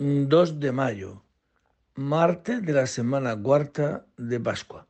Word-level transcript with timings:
2 0.00 0.60
de 0.60 0.72
mayo, 0.72 1.22
martes 1.94 2.64
de 2.64 2.72
la 2.72 2.86
semana 2.86 3.36
cuarta 3.36 4.06
de 4.16 4.40
Pascua. 4.40 4.86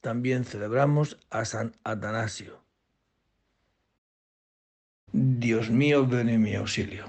También 0.00 0.44
celebramos 0.44 1.18
a 1.30 1.44
San 1.44 1.74
Atanasio. 1.82 2.62
Dios 5.10 5.68
mío, 5.68 6.06
ven 6.06 6.28
en 6.28 6.42
mi 6.42 6.54
auxilio. 6.54 7.06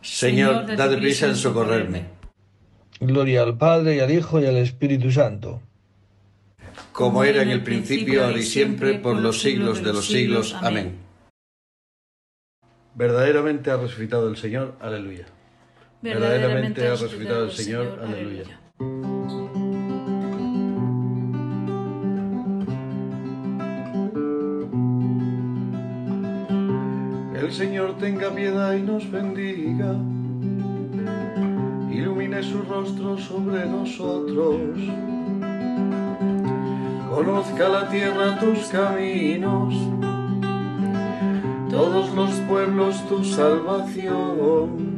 Señor, 0.00 0.76
date 0.76 0.98
prisa 0.98 1.26
en 1.26 1.34
socorrerme. 1.34 2.06
Gloria 3.00 3.42
al 3.42 3.58
Padre 3.58 3.96
y 3.96 3.98
al 3.98 4.12
Hijo 4.12 4.40
y 4.40 4.46
al 4.46 4.58
Espíritu 4.58 5.10
Santo. 5.10 5.60
Como 6.92 7.24
era 7.24 7.42
en 7.42 7.50
el 7.50 7.64
principio, 7.64 8.24
ahora 8.24 8.38
y 8.38 8.44
siempre, 8.44 9.00
por 9.00 9.16
los 9.16 9.40
siglos 9.40 9.82
de 9.82 9.92
los 9.92 10.06
siglos. 10.06 10.54
Amén. 10.54 10.98
Verdaderamente 12.94 13.72
ha 13.72 13.76
resucitado 13.76 14.28
el 14.28 14.36
Señor. 14.36 14.76
Aleluya. 14.80 15.26
Verdaderamente 16.00 16.86
ha 16.86 16.90
resucitado 16.92 17.44
el 17.44 17.50
Señor. 17.50 18.00
Aleluya. 18.02 18.44
El 27.34 27.52
Señor 27.52 27.98
tenga 27.98 28.30
piedad 28.30 28.74
y 28.74 28.82
nos 28.82 29.10
bendiga. 29.10 29.96
Ilumine 31.90 32.42
su 32.42 32.62
rostro 32.62 33.18
sobre 33.18 33.66
nosotros. 33.66 34.60
Conozca 37.10 37.68
la 37.68 37.88
tierra 37.88 38.38
tus 38.38 38.68
caminos, 38.68 39.74
todos 41.68 42.14
los 42.14 42.30
pueblos 42.48 43.08
tu 43.08 43.24
salvación 43.24 44.97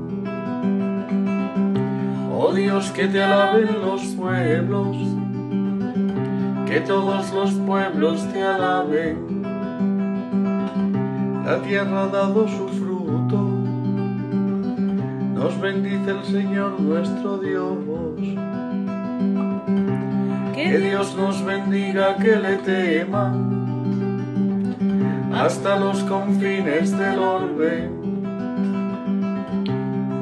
Oh 2.43 2.51
Dios, 2.53 2.89
que 2.89 3.07
te 3.07 3.21
alaben 3.21 3.81
los 3.81 4.01
pueblos, 4.15 4.97
que 6.65 6.79
todos 6.79 7.31
los 7.33 7.51
pueblos 7.51 8.27
te 8.33 8.41
alaben. 8.41 9.43
La 11.45 11.61
tierra 11.61 12.05
ha 12.05 12.07
dado 12.07 12.47
su 12.47 12.67
fruto, 12.69 13.47
nos 15.35 15.61
bendice 15.61 16.09
el 16.09 16.23
Señor 16.23 16.81
nuestro 16.81 17.37
Dios. 17.37 17.77
Que 20.55 20.79
Dios 20.79 21.15
nos 21.15 21.45
bendiga, 21.45 22.17
que 22.17 22.37
le 22.37 22.55
tema 22.57 23.35
hasta 25.31 25.77
los 25.77 25.99
confines 26.05 26.97
del 26.97 27.19
orbe. 27.19 27.87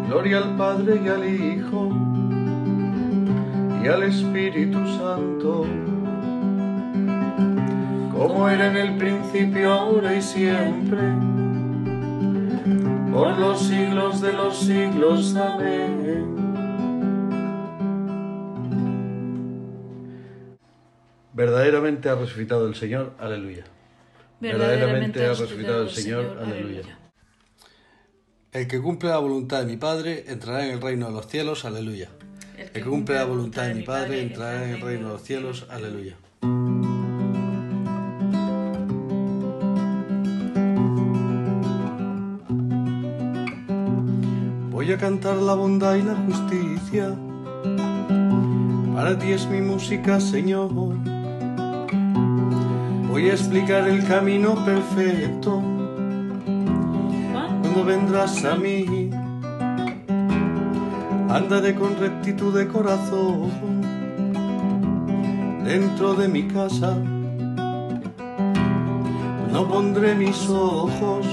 Gloria 0.10 0.40
al 0.40 0.58
Padre 0.58 1.02
y 1.06 1.08
al 1.08 1.24
Hijo 1.26 1.99
y 3.84 3.88
al 3.88 4.04
Espíritu 4.04 4.80
Santo, 4.98 5.66
como 8.12 8.50
era 8.50 8.68
en 8.68 8.78
el 8.78 8.98
principio, 8.98 9.72
ahora 9.72 10.16
y 10.16 10.22
siempre, 10.22 11.02
por 13.12 13.38
los 13.38 13.60
siglos 13.60 14.22
de 14.22 14.34
los 14.34 14.58
siglos. 14.58 15.36
Amén. 15.36 16.00
Verdaderamente 21.34 22.10
ha 22.10 22.16
resucitado 22.16 22.68
el 22.68 22.76
Señor, 22.76 23.14
aleluya. 23.18 23.64
Verdaderamente 24.42 25.26
ha 25.26 25.30
resucitado 25.30 25.84
el 25.84 25.90
Señor, 25.90 26.38
aleluya. 26.42 27.00
El 28.52 28.68
que 28.68 28.82
cumple 28.82 29.10
la 29.10 29.20
voluntad 29.20 29.60
de 29.60 29.66
mi 29.68 29.78
Padre 29.78 30.26
entrará 30.28 30.66
en 30.66 30.72
el 30.72 30.82
reino 30.82 31.06
de 31.06 31.14
los 31.14 31.28
cielos, 31.28 31.64
aleluya. 31.64 32.10
El 32.60 32.72
que 32.72 32.82
cumple 32.82 33.16
la 33.16 33.24
voluntad 33.24 33.68
de 33.68 33.76
mi 33.76 33.84
Padre 33.84 34.22
entrará 34.22 34.66
en 34.66 34.72
el 34.72 34.82
reino 34.82 35.08
de 35.08 35.14
los 35.14 35.24
cielos. 35.24 35.66
Aleluya. 35.70 36.18
Voy 44.72 44.92
a 44.92 44.98
cantar 44.98 45.38
la 45.38 45.54
bondad 45.54 45.96
y 45.96 46.02
la 46.02 46.16
justicia. 46.16 47.16
Para 48.94 49.18
ti 49.18 49.32
es 49.32 49.48
mi 49.48 49.62
música, 49.62 50.20
Señor. 50.20 50.70
Voy 53.08 53.30
a 53.30 53.34
explicar 53.34 53.88
el 53.88 54.06
camino 54.06 54.56
perfecto. 54.66 55.64
Cuando 57.24 57.86
vendrás 57.86 58.44
a 58.44 58.56
mí 58.56 58.99
andaré 61.30 61.76
con 61.76 61.96
rectitud 61.98 62.58
de 62.58 62.68
corazón 62.68 63.52
dentro 65.64 66.16
de 66.16 66.28
mi 66.28 66.48
casa. 66.48 66.98
No 69.52 69.68
pondré 69.68 70.16
mis 70.16 70.50
ojos 70.50 71.28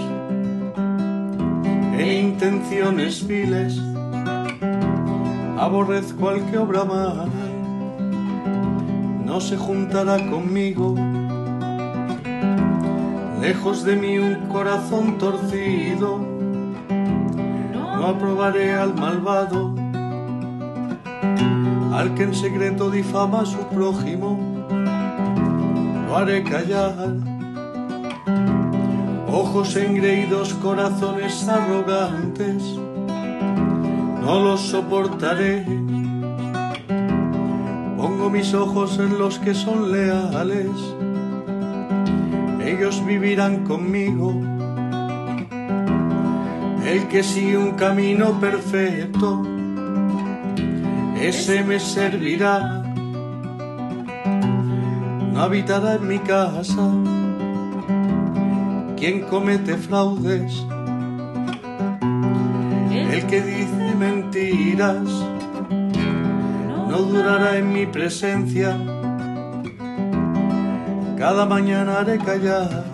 en 1.99 2.27
intenciones 2.27 3.27
viles, 3.27 3.81
aborrezco 5.59 6.29
al 6.29 6.45
que 6.51 6.59
obra 6.59 6.85
mal, 6.85 7.31
no 9.25 9.41
se 9.41 9.56
juntará 9.56 10.19
conmigo. 10.31 10.95
Lejos 13.41 13.85
de 13.85 13.97
mí 13.97 14.19
un 14.19 14.47
corazón 14.49 15.17
torcido, 15.17 16.19
no 16.89 18.06
aprobaré 18.06 18.75
al 18.75 18.95
malvado 18.95 19.86
al 21.97 22.12
que 22.15 22.25
en 22.25 22.34
secreto 22.34 22.91
difama 22.91 23.41
a 23.41 23.47
su 23.47 23.57
prójimo, 23.69 24.39
lo 26.07 26.17
haré 26.17 26.45
callar. 26.45 27.15
Ojos 29.27 29.75
engreídos, 29.77 30.53
corazones 30.55 31.49
arrogantes, 31.49 32.62
no 34.21 34.41
los 34.41 34.61
soportaré. 34.61 35.65
Pongo 37.97 38.29
mis 38.29 38.53
ojos 38.53 38.99
en 38.99 39.19
los 39.19 39.39
que 39.39 39.55
son 39.55 39.91
leales, 39.91 40.71
ellos 42.62 43.03
vivirán 43.06 43.65
conmigo. 43.65 44.35
El 46.85 47.09
que 47.09 47.23
sigue 47.23 47.56
un 47.56 47.73
camino 47.73 48.39
perfecto, 48.39 49.56
ese 51.21 51.65
me 51.65 51.78
servirá. 51.81 52.82
No 55.32 55.43
habitará 55.43 55.94
en 55.94 56.09
mi 56.09 56.19
casa 56.19 56.91
quien 58.97 59.22
comete 59.22 59.76
fraudes, 59.76 60.65
el 62.91 63.26
que 63.26 63.43
dice 63.43 63.94
mentiras, 63.99 65.09
no 66.88 66.99
durará 67.03 67.58
en 67.58 67.73
mi 67.73 67.87
presencia. 67.87 68.76
Cada 71.19 71.44
mañana 71.44 71.99
haré 72.00 72.19
callar 72.19 72.85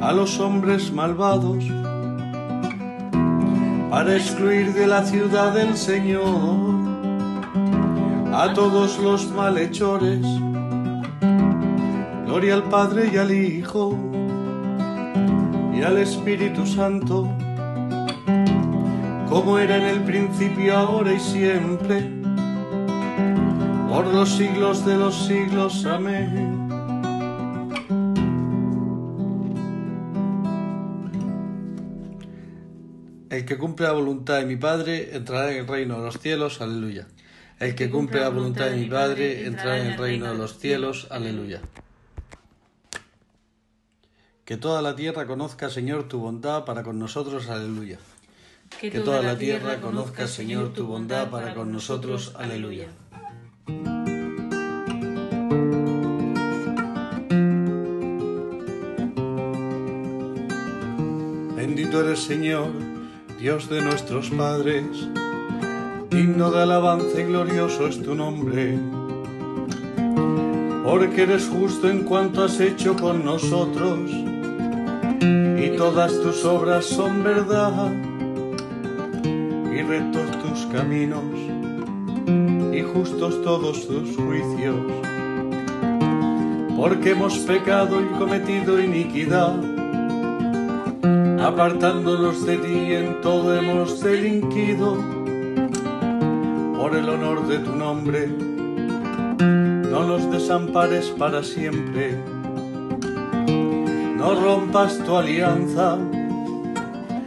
a 0.00 0.12
los 0.12 0.38
hombres 0.38 0.92
malvados 0.92 1.64
para 4.06 4.18
excluir 4.18 4.72
de 4.72 4.86
la 4.86 5.04
ciudad 5.04 5.52
del 5.52 5.76
Señor 5.76 6.76
a 8.32 8.52
todos 8.54 9.00
los 9.00 9.28
malhechores. 9.32 10.24
Gloria 12.24 12.54
al 12.54 12.62
Padre 12.68 13.10
y 13.12 13.16
al 13.16 13.32
Hijo 13.32 13.98
y 15.74 15.82
al 15.82 15.98
Espíritu 15.98 16.64
Santo, 16.68 17.28
como 19.28 19.58
era 19.58 19.76
en 19.76 19.86
el 19.86 20.04
principio, 20.04 20.76
ahora 20.76 21.12
y 21.12 21.18
siempre, 21.18 22.08
por 23.88 24.06
los 24.06 24.28
siglos 24.28 24.86
de 24.86 24.98
los 24.98 25.26
siglos. 25.26 25.84
Amén. 25.84 26.55
Que 33.46 33.56
cumple 33.56 33.86
la 33.86 33.92
voluntad 33.92 34.38
de 34.38 34.44
mi 34.44 34.56
Padre 34.56 35.16
entrará 35.16 35.50
en 35.52 35.58
el 35.58 35.66
reino 35.66 35.96
de 35.96 36.04
los 36.04 36.18
cielos. 36.18 36.60
Aleluya. 36.60 37.06
El 37.58 37.74
que 37.74 37.88
cumple 37.88 38.20
la 38.20 38.28
voluntad 38.28 38.66
de 38.66 38.76
mi 38.76 38.86
Padre 38.86 39.46
entrará 39.46 39.78
en 39.78 39.86
el 39.92 39.98
reino 39.98 40.26
de 40.26 40.34
los 40.34 40.58
cielos. 40.58 41.06
Aleluya. 41.10 41.62
Que 44.44 44.56
toda 44.56 44.82
la 44.82 44.94
tierra 44.94 45.26
conozca, 45.26 45.70
Señor, 45.70 46.08
tu 46.08 46.18
bondad 46.18 46.64
para 46.64 46.82
con 46.82 46.98
nosotros. 46.98 47.48
Aleluya. 47.48 47.98
Que 48.80 49.00
toda 49.00 49.22
la 49.22 49.38
tierra 49.38 49.80
conozca, 49.80 50.26
Señor, 50.26 50.72
tu 50.72 50.86
bondad 50.86 51.30
para 51.30 51.54
con 51.54 51.72
nosotros. 51.72 52.34
Aleluya. 52.36 52.88
Bendito 61.56 62.00
eres, 62.00 62.20
Señor, 62.20 62.70
Dios 63.38 63.68
de 63.68 63.82
nuestros 63.82 64.30
padres, 64.30 65.08
digno 66.08 66.50
de 66.50 66.62
alabanza 66.62 67.20
y 67.20 67.24
glorioso 67.24 67.86
es 67.86 68.02
tu 68.02 68.14
nombre, 68.14 68.78
porque 70.82 71.24
eres 71.24 71.46
justo 71.46 71.90
en 71.90 72.04
cuanto 72.04 72.44
has 72.44 72.58
hecho 72.60 72.96
con 72.96 73.26
nosotros, 73.26 74.10
y 75.20 75.76
todas 75.76 76.18
tus 76.22 76.46
obras 76.46 76.86
son 76.86 77.22
verdad, 77.22 77.92
y 79.22 79.82
rectos 79.82 80.30
tus 80.42 80.66
caminos, 80.72 81.24
y 82.72 82.80
justos 82.80 83.42
todos 83.42 83.86
tus 83.86 84.16
juicios, 84.16 84.76
porque 86.74 87.10
hemos 87.10 87.36
pecado 87.40 88.00
y 88.00 88.18
cometido 88.18 88.82
iniquidad 88.82 89.75
apartándonos 91.46 92.44
de 92.44 92.56
ti 92.56 92.92
en 92.92 93.20
todo 93.20 93.56
hemos 93.56 94.00
delinquido. 94.00 94.96
Por 96.76 96.96
el 96.96 97.08
honor 97.08 97.46
de 97.46 97.58
tu 97.60 97.76
nombre, 97.76 98.26
no 98.26 100.04
nos 100.04 100.28
desampares 100.30 101.06
para 101.16 101.44
siempre. 101.44 102.20
No 104.16 104.34
rompas 104.34 104.98
tu 104.98 105.16
alianza, 105.16 105.96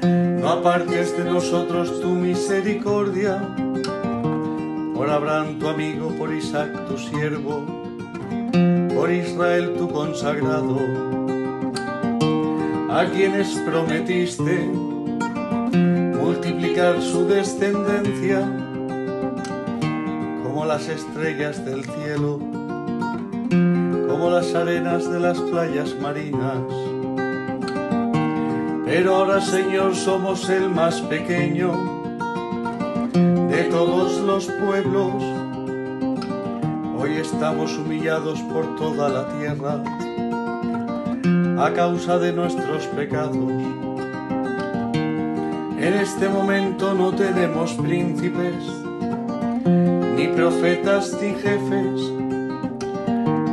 no 0.01 0.49
apartes 0.49 1.17
de 1.17 1.23
nosotros 1.23 2.01
tu 2.01 2.09
misericordia. 2.09 3.55
Por 4.95 5.09
Abraham 5.09 5.59
tu 5.59 5.69
amigo, 5.69 6.09
por 6.17 6.33
Isaac 6.33 6.87
tu 6.89 6.97
siervo, 6.97 7.65
por 8.93 9.09
Israel 9.11 9.75
tu 9.77 9.87
consagrado 9.89 11.08
a 12.99 13.05
quienes 13.05 13.47
prometiste 13.59 14.67
multiplicar 16.19 17.01
su 17.01 17.25
descendencia 17.25 18.41
como 20.43 20.65
las 20.65 20.89
estrellas 20.89 21.63
del 21.63 21.85
cielo, 21.85 22.39
como 23.49 24.29
las 24.29 24.53
arenas 24.53 25.09
de 25.09 25.17
las 25.17 25.39
playas 25.39 25.95
marinas. 26.01 26.61
Pero 28.85 29.15
ahora, 29.15 29.39
Señor, 29.39 29.95
somos 29.95 30.49
el 30.49 30.69
más 30.69 30.99
pequeño 30.99 31.71
de 33.13 33.63
todos 33.71 34.19
los 34.19 34.47
pueblos. 34.47 35.23
Hoy 36.99 37.13
estamos 37.13 37.77
humillados 37.77 38.41
por 38.41 38.75
toda 38.75 39.07
la 39.07 39.29
tierra 39.37 39.81
a 41.59 41.73
causa 41.73 42.17
de 42.17 42.31
nuestros 42.31 42.87
pecados. 42.87 43.35
En 45.77 45.93
este 45.93 46.29
momento 46.29 46.93
no 46.93 47.11
tenemos 47.13 47.73
príncipes, 47.73 48.55
ni 50.15 50.27
profetas 50.29 51.17
ni 51.21 51.33
jefes, 51.33 52.11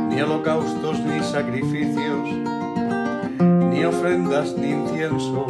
ni 0.09 0.21
holocaustos 0.21 0.99
ni 1.01 1.21
sacrificios, 1.21 2.29
ni 3.71 3.83
ofrendas 3.83 4.55
ni 4.57 4.69
incienso, 4.69 5.45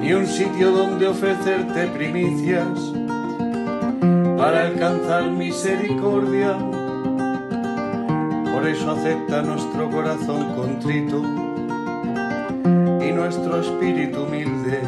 ni 0.00 0.12
un 0.12 0.26
sitio 0.26 0.72
donde 0.72 1.06
ofrecerte 1.06 1.86
primicias 1.86 2.78
para 4.36 4.66
alcanzar 4.66 5.30
misericordia 5.30 6.56
por 8.58 8.66
eso 8.66 8.90
acepta 8.90 9.40
nuestro 9.40 9.88
corazón 9.88 10.56
contrito 10.56 11.22
y 13.06 13.12
nuestro 13.12 13.60
espíritu 13.60 14.24
humilde, 14.24 14.80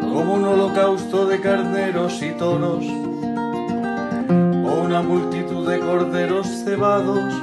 como 0.00 0.34
un 0.34 0.44
holocausto 0.44 1.26
de 1.26 1.40
carneros 1.40 2.22
y 2.22 2.30
toros, 2.38 2.84
o 4.68 4.82
una 4.84 5.02
multitud 5.02 5.68
de 5.68 5.80
corderos 5.80 6.46
cebados. 6.64 7.34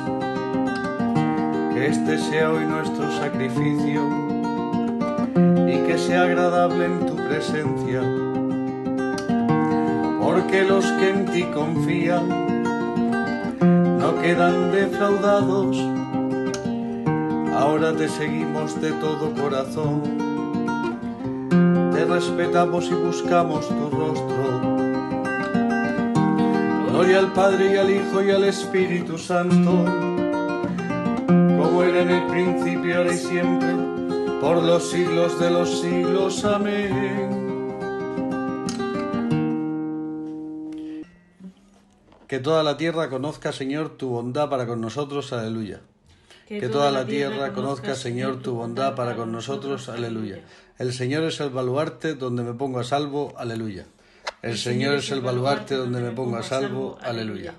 Que 1.74 1.88
este 1.88 2.18
sea 2.18 2.52
hoy 2.52 2.64
nuestro 2.64 3.12
sacrificio 3.18 4.02
y 5.68 5.78
que 5.86 5.98
sea 5.98 6.22
agradable 6.22 6.86
en 6.86 7.06
tu 7.06 7.18
presencia, 7.18 8.02
porque 10.22 10.64
los 10.64 10.86
que 10.86 11.10
en 11.10 11.26
ti 11.26 11.44
confían, 11.54 12.55
quedan 14.26 14.72
defraudados. 14.72 15.78
Ahora 17.56 17.96
te 17.96 18.08
seguimos 18.10 18.82
de 18.82 18.92
todo 18.94 19.32
corazón, 19.40 20.02
te 21.94 22.06
respetamos 22.06 22.86
y 22.88 22.96
buscamos 22.96 23.68
tu 23.70 23.90
rostro. 23.92 24.44
Gloria 26.90 27.20
al 27.20 27.34
Padre 27.34 27.74
y 27.76 27.78
al 27.78 27.92
Hijo 27.92 28.24
y 28.24 28.32
al 28.32 28.46
Espíritu 28.46 29.20
Santo, 29.20 29.86
como 31.28 31.84
era 31.84 32.02
en 32.02 32.10
el 32.10 32.26
principio, 32.26 32.98
ahora 32.98 33.14
y 33.14 33.18
siempre, 33.18 33.76
por 34.42 34.64
los 34.64 34.90
siglos 34.90 35.40
de 35.40 35.52
los 35.52 35.82
siglos. 35.82 36.44
Amén. 36.44 37.35
Que 42.36 42.42
toda 42.42 42.64
la 42.64 42.76
tierra 42.76 43.10
conozca, 43.10 43.54
Señor, 43.54 43.92
tu 43.96 44.10
bondad 44.10 44.50
para 44.50 44.68
con 44.68 44.82
nosotros. 44.82 45.32
Aleluya. 45.32 45.80
Que, 46.46 46.68
toda 46.68 46.92
la 46.92 47.06
tierra 47.06 47.54
conozca, 47.54 47.96
Señor, 47.96 48.42
tu 48.42 48.56
bondad 48.56 48.94
para 48.94 49.16
con 49.16 49.32
nosotros. 49.32 49.88
Aleluya. 49.88 50.42
El 50.78 50.92
Señor 50.92 51.24
es 51.24 51.40
el 51.40 51.50
baluarte 51.50 52.14
donde 52.16 52.44
me 52.44 52.52
pongo 52.54 52.80
a 52.80 52.84
salvo. 52.84 53.34
Aleluya. 53.38 53.86
El 54.42 54.58
Señor 54.58 54.96
es 54.96 55.10
el 55.12 55.22
baluarte 55.22 55.76
donde 55.76 56.02
me 56.02 56.12
pongo 56.12 56.36
a 56.36 56.44
salvo. 56.44 56.98
Aleluya. 57.02 57.54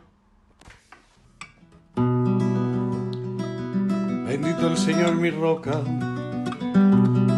Bendito 4.27 4.67
el 4.67 4.77
Señor 4.77 5.15
mi 5.15 5.31
roca, 5.31 5.81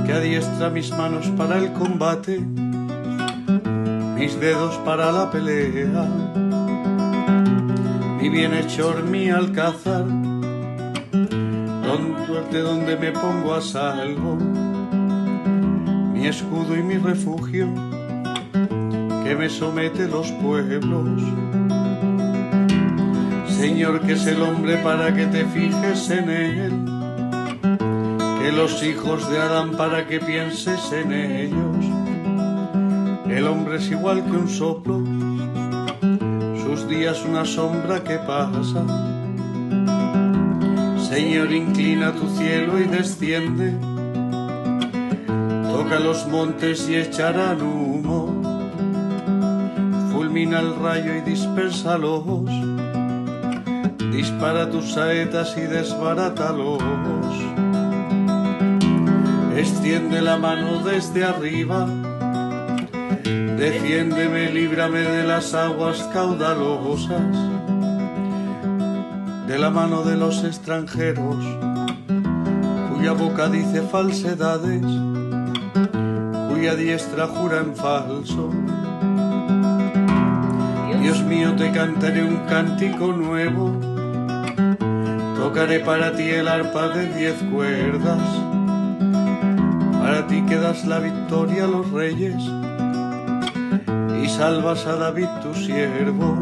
que 0.05 0.13
adiestra 0.13 0.71
mis 0.71 0.91
manos 0.91 1.29
para 1.37 1.59
el 1.59 1.73
combate, 1.73 2.41
mis 4.17 4.41
dedos 4.41 4.77
para 4.79 5.13
la 5.13 5.31
pelea 5.31 6.48
mi 8.21 8.29
bienhechor, 8.31 9.05
mi 9.05 9.31
alcázar, 9.31 10.05
donde, 11.13 12.61
donde 12.61 12.97
me 12.97 13.13
pongo 13.13 13.55
a 13.55 13.61
salvo, 13.61 14.35
mi 16.13 16.27
escudo 16.27 16.77
y 16.77 16.83
mi 16.83 16.97
refugio, 16.97 17.69
que 19.23 19.37
me 19.37 19.49
somete 19.49 20.09
los 20.09 20.33
pueblos. 20.33 21.23
Señor, 23.47 24.01
que 24.01 24.15
es 24.15 24.27
el 24.27 24.43
hombre 24.43 24.79
para 24.79 25.15
que 25.15 25.27
te 25.27 25.45
fijes 25.45 26.11
en 26.11 26.31
él, 26.31 26.73
que 28.41 28.51
los 28.51 28.83
hijos 28.83 29.31
de 29.31 29.39
Adán 29.39 29.77
para 29.77 30.09
que 30.09 30.19
pienses 30.19 30.93
en 30.93 31.13
ellos. 31.13 31.77
El 33.29 33.47
hombre 33.47 33.77
es 33.77 33.89
igual 33.93 34.25
que 34.25 34.33
un 34.33 34.49
soplo 34.49 35.18
días 36.87 37.25
una 37.25 37.45
sombra 37.45 38.05
que 38.05 38.19
pasa. 38.19 38.85
Señor, 41.09 41.51
inclina 41.51 42.13
tu 42.13 42.29
cielo 42.37 42.79
y 42.79 42.85
desciende. 42.85 43.73
Toca 45.73 45.99
los 45.99 46.27
montes 46.29 46.87
y 46.89 46.97
echarán 46.97 47.63
humo. 47.63 48.43
Fulmina 50.13 50.61
el 50.61 50.77
rayo 50.77 51.17
y 51.17 51.23
dispersalos. 51.23 52.45
Dispara 54.13 54.71
tus 54.71 54.93
saetas 54.93 55.57
y 55.57 55.63
desbarátalos. 55.63 56.83
Extiende 59.57 60.21
la 60.21 60.37
mano 60.37 60.85
desde 60.85 61.25
arriba 61.25 61.89
Defiéndeme, 63.29 64.51
líbrame 64.51 65.01
de 65.01 65.25
las 65.25 65.53
aguas 65.53 65.99
caudalosas, 66.15 67.37
de 69.47 69.59
la 69.59 69.69
mano 69.69 70.03
de 70.03 70.17
los 70.17 70.45
extranjeros, 70.45 71.37
cuya 72.91 73.13
boca 73.13 73.49
dice 73.49 73.83
falsedades. 73.83 74.83
cuya 76.49 76.75
diestra 76.75 77.27
jura 77.27 77.59
en 77.59 77.77
falso. 77.77 78.51
Dios 81.03 81.23
mío, 81.23 81.55
te 81.55 81.71
cantaré 81.71 82.25
un 82.25 82.39
cántico 82.49 83.09
nuevo, 83.09 83.79
tocaré 85.37 85.81
para 85.81 86.17
ti 86.17 86.23
el 86.23 86.49
arpa 86.49 86.89
de 86.89 87.07
diez 87.15 87.37
cuerdas, 87.53 88.23
para 90.01 90.27
ti 90.27 90.43
que 90.47 90.57
das 90.57 90.87
la 90.87 90.99
victoria 90.99 91.65
a 91.65 91.69
los 91.69 91.91
reyes 91.91 92.58
y 94.29 94.31
salvas 94.31 94.85
a 94.87 94.97
David 94.97 95.29
tu 95.43 95.55
siervo. 95.55 96.39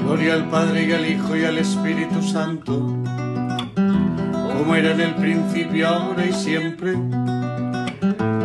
Gloria 0.00 0.34
al 0.34 0.48
Padre 0.50 0.86
y 0.86 0.92
al 0.92 1.06
Hijo 1.06 1.36
y 1.36 1.44
al 1.44 1.58
Espíritu 1.58 2.20
Santo, 2.20 2.74
como 4.52 4.74
era 4.74 4.90
en 4.92 5.00
el 5.00 5.14
principio, 5.14 5.86
ahora 5.86 6.26
y 6.26 6.32
siempre, 6.32 6.94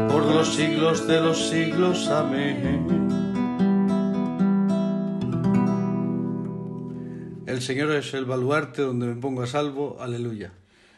por 0.10 0.25
los 0.25 0.53
siglos 0.53 1.08
de 1.08 1.22
los 1.22 1.50
siglos. 1.50 2.08
Amén. 2.08 3.08
El 7.48 7.62
Señor 7.62 7.96
es 7.96 8.13
el 8.13 8.25
baluarte 8.25 8.84
donde 8.84 9.08
me 9.08 9.15
pongo 9.15 9.41
a 9.41 9.48
salvo, 9.48 9.98
aleluya. 10.00 10.51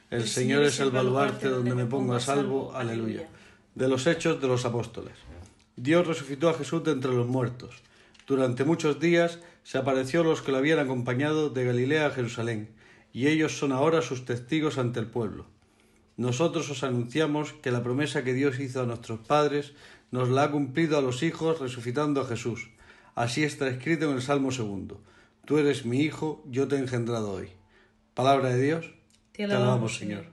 El 0.09 0.27
Señor 0.27 0.63
es 0.63 0.81
el 0.81 0.91
baluarte 0.91 1.47
donde 1.47 1.73
me 1.73 1.85
pongo 1.85 2.13
a 2.13 2.19
salvo, 2.19 2.73
aleluya. 2.75 3.29
De 3.73 3.87
los 3.87 4.05
hechos 4.05 4.41
de 4.41 4.47
los 4.47 4.65
apóstoles. 4.65 5.32
Dios 5.83 6.07
resucitó 6.07 6.47
a 6.47 6.53
Jesús 6.53 6.81
de 6.85 6.93
entre 6.93 7.11
los 7.11 7.27
muertos. 7.27 7.75
Durante 8.25 8.63
muchos 8.63 9.01
días 9.01 9.39
se 9.63 9.77
apareció 9.77 10.21
a 10.21 10.23
los 10.23 10.41
que 10.41 10.53
lo 10.53 10.57
habían 10.59 10.79
acompañado 10.79 11.49
de 11.49 11.65
Galilea 11.65 12.05
a 12.05 12.11
Jerusalén, 12.11 12.69
y 13.11 13.27
ellos 13.27 13.57
son 13.57 13.73
ahora 13.73 14.01
sus 14.01 14.23
testigos 14.23 14.77
ante 14.77 15.01
el 15.01 15.07
pueblo. 15.07 15.45
Nosotros 16.15 16.69
os 16.69 16.85
anunciamos 16.85 17.51
que 17.51 17.69
la 17.69 17.83
promesa 17.83 18.23
que 18.23 18.33
Dios 18.33 18.61
hizo 18.61 18.81
a 18.81 18.85
nuestros 18.85 19.19
padres 19.19 19.73
nos 20.09 20.29
la 20.29 20.43
ha 20.43 20.51
cumplido 20.51 20.97
a 20.97 21.01
los 21.01 21.21
hijos 21.21 21.59
resucitando 21.59 22.21
a 22.21 22.27
Jesús. 22.27 22.69
Así 23.13 23.43
está 23.43 23.67
escrito 23.67 24.09
en 24.09 24.15
el 24.15 24.21
Salmo 24.21 24.51
segundo. 24.51 25.01
Tú 25.43 25.57
eres 25.57 25.83
mi 25.83 25.99
hijo, 25.99 26.45
yo 26.49 26.69
te 26.69 26.77
he 26.77 26.79
engendrado 26.79 27.29
hoy. 27.29 27.49
Palabra 28.13 28.51
de 28.55 28.63
Dios. 28.63 28.93
Te 29.33 29.43
alabamos, 29.43 29.97
Señor. 29.97 30.32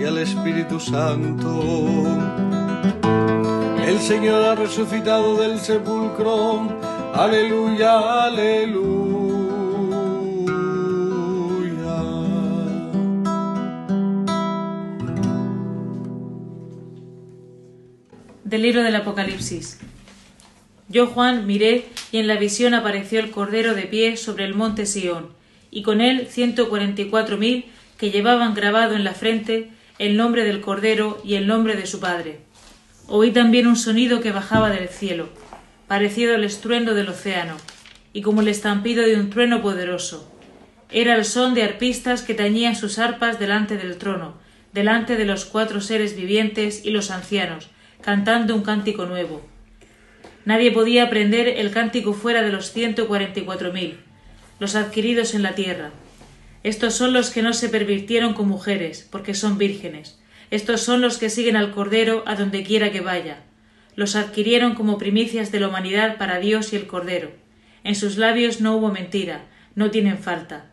y 0.00 0.04
al 0.04 0.16
Espíritu 0.18 0.80
Santo. 0.80 1.62
El 3.86 3.98
Señor 3.98 4.42
ha 4.44 4.54
resucitado 4.54 5.36
del 5.36 5.58
sepulcro. 5.58 6.68
Aleluya, 7.12 8.24
aleluya. 8.24 9.10
Del 18.44 18.62
libro 18.62 18.82
del 18.82 18.96
Apocalipsis. 18.96 19.80
Yo, 20.88 21.08
Juan, 21.08 21.46
miré 21.46 21.86
y 22.10 22.18
en 22.18 22.26
la 22.26 22.36
visión 22.36 22.72
apareció 22.72 23.20
el 23.20 23.30
Cordero 23.30 23.74
de 23.74 23.82
pie 23.82 24.16
sobre 24.16 24.46
el 24.46 24.54
monte 24.54 24.86
Sión, 24.86 25.28
y 25.70 25.82
con 25.82 26.00
él 26.00 26.26
ciento 26.28 26.70
cuarenta 26.70 27.02
y 27.02 27.10
cuatro 27.10 27.36
mil 27.36 27.66
que 27.98 28.10
llevaban 28.10 28.54
grabado 28.54 28.94
en 28.94 29.04
la 29.04 29.12
frente 29.12 29.70
el 30.00 30.16
nombre 30.16 30.44
del 30.44 30.62
Cordero 30.62 31.20
y 31.26 31.34
el 31.34 31.46
nombre 31.46 31.76
de 31.76 31.84
su 31.84 32.00
Padre. 32.00 32.38
Oí 33.06 33.32
también 33.32 33.66
un 33.66 33.76
sonido 33.76 34.22
que 34.22 34.32
bajaba 34.32 34.70
del 34.70 34.88
cielo, 34.88 35.28
parecido 35.88 36.34
al 36.34 36.42
estruendo 36.42 36.94
del 36.94 37.10
océano, 37.10 37.58
y 38.14 38.22
como 38.22 38.40
el 38.40 38.48
estampido 38.48 39.04
de 39.04 39.16
un 39.16 39.28
trueno 39.28 39.60
poderoso. 39.60 40.32
Era 40.90 41.16
el 41.16 41.26
son 41.26 41.52
de 41.52 41.64
arpistas 41.64 42.22
que 42.22 42.32
tañían 42.32 42.76
sus 42.76 42.98
arpas 42.98 43.38
delante 43.38 43.76
del 43.76 43.98
trono, 43.98 44.38
delante 44.72 45.16
de 45.18 45.26
los 45.26 45.44
cuatro 45.44 45.82
seres 45.82 46.16
vivientes 46.16 46.86
y 46.86 46.92
los 46.92 47.10
ancianos, 47.10 47.68
cantando 48.00 48.56
un 48.56 48.62
cántico 48.62 49.04
nuevo. 49.04 49.46
Nadie 50.46 50.70
podía 50.70 51.04
aprender 51.04 51.46
el 51.46 51.72
cántico 51.72 52.14
fuera 52.14 52.40
de 52.40 52.52
los 52.52 52.72
ciento 52.72 53.06
cuarenta 53.06 53.40
y 53.40 53.42
cuatro 53.42 53.70
mil, 53.70 53.98
los 54.60 54.76
adquiridos 54.76 55.34
en 55.34 55.42
la 55.42 55.54
tierra. 55.54 55.90
Estos 56.62 56.94
son 56.94 57.12
los 57.12 57.30
que 57.30 57.42
no 57.42 57.52
se 57.52 57.68
pervirtieron 57.68 58.34
con 58.34 58.48
mujeres, 58.48 59.08
porque 59.10 59.34
son 59.34 59.56
vírgenes. 59.56 60.18
Estos 60.50 60.82
son 60.82 61.00
los 61.00 61.16
que 61.16 61.30
siguen 61.30 61.56
al 61.56 61.70
Cordero 61.70 62.22
a 62.26 62.34
donde 62.34 62.62
quiera 62.64 62.92
que 62.92 63.00
vaya. 63.00 63.38
Los 63.96 64.16
adquirieron 64.16 64.74
como 64.74 64.98
primicias 64.98 65.52
de 65.52 65.60
la 65.60 65.68
humanidad 65.68 66.18
para 66.18 66.38
Dios 66.38 66.72
y 66.72 66.76
el 66.76 66.86
Cordero. 66.86 67.30
En 67.82 67.94
sus 67.94 68.18
labios 68.18 68.60
no 68.60 68.76
hubo 68.76 68.90
mentira, 68.90 69.46
no 69.74 69.90
tienen 69.90 70.18
falta. 70.18 70.66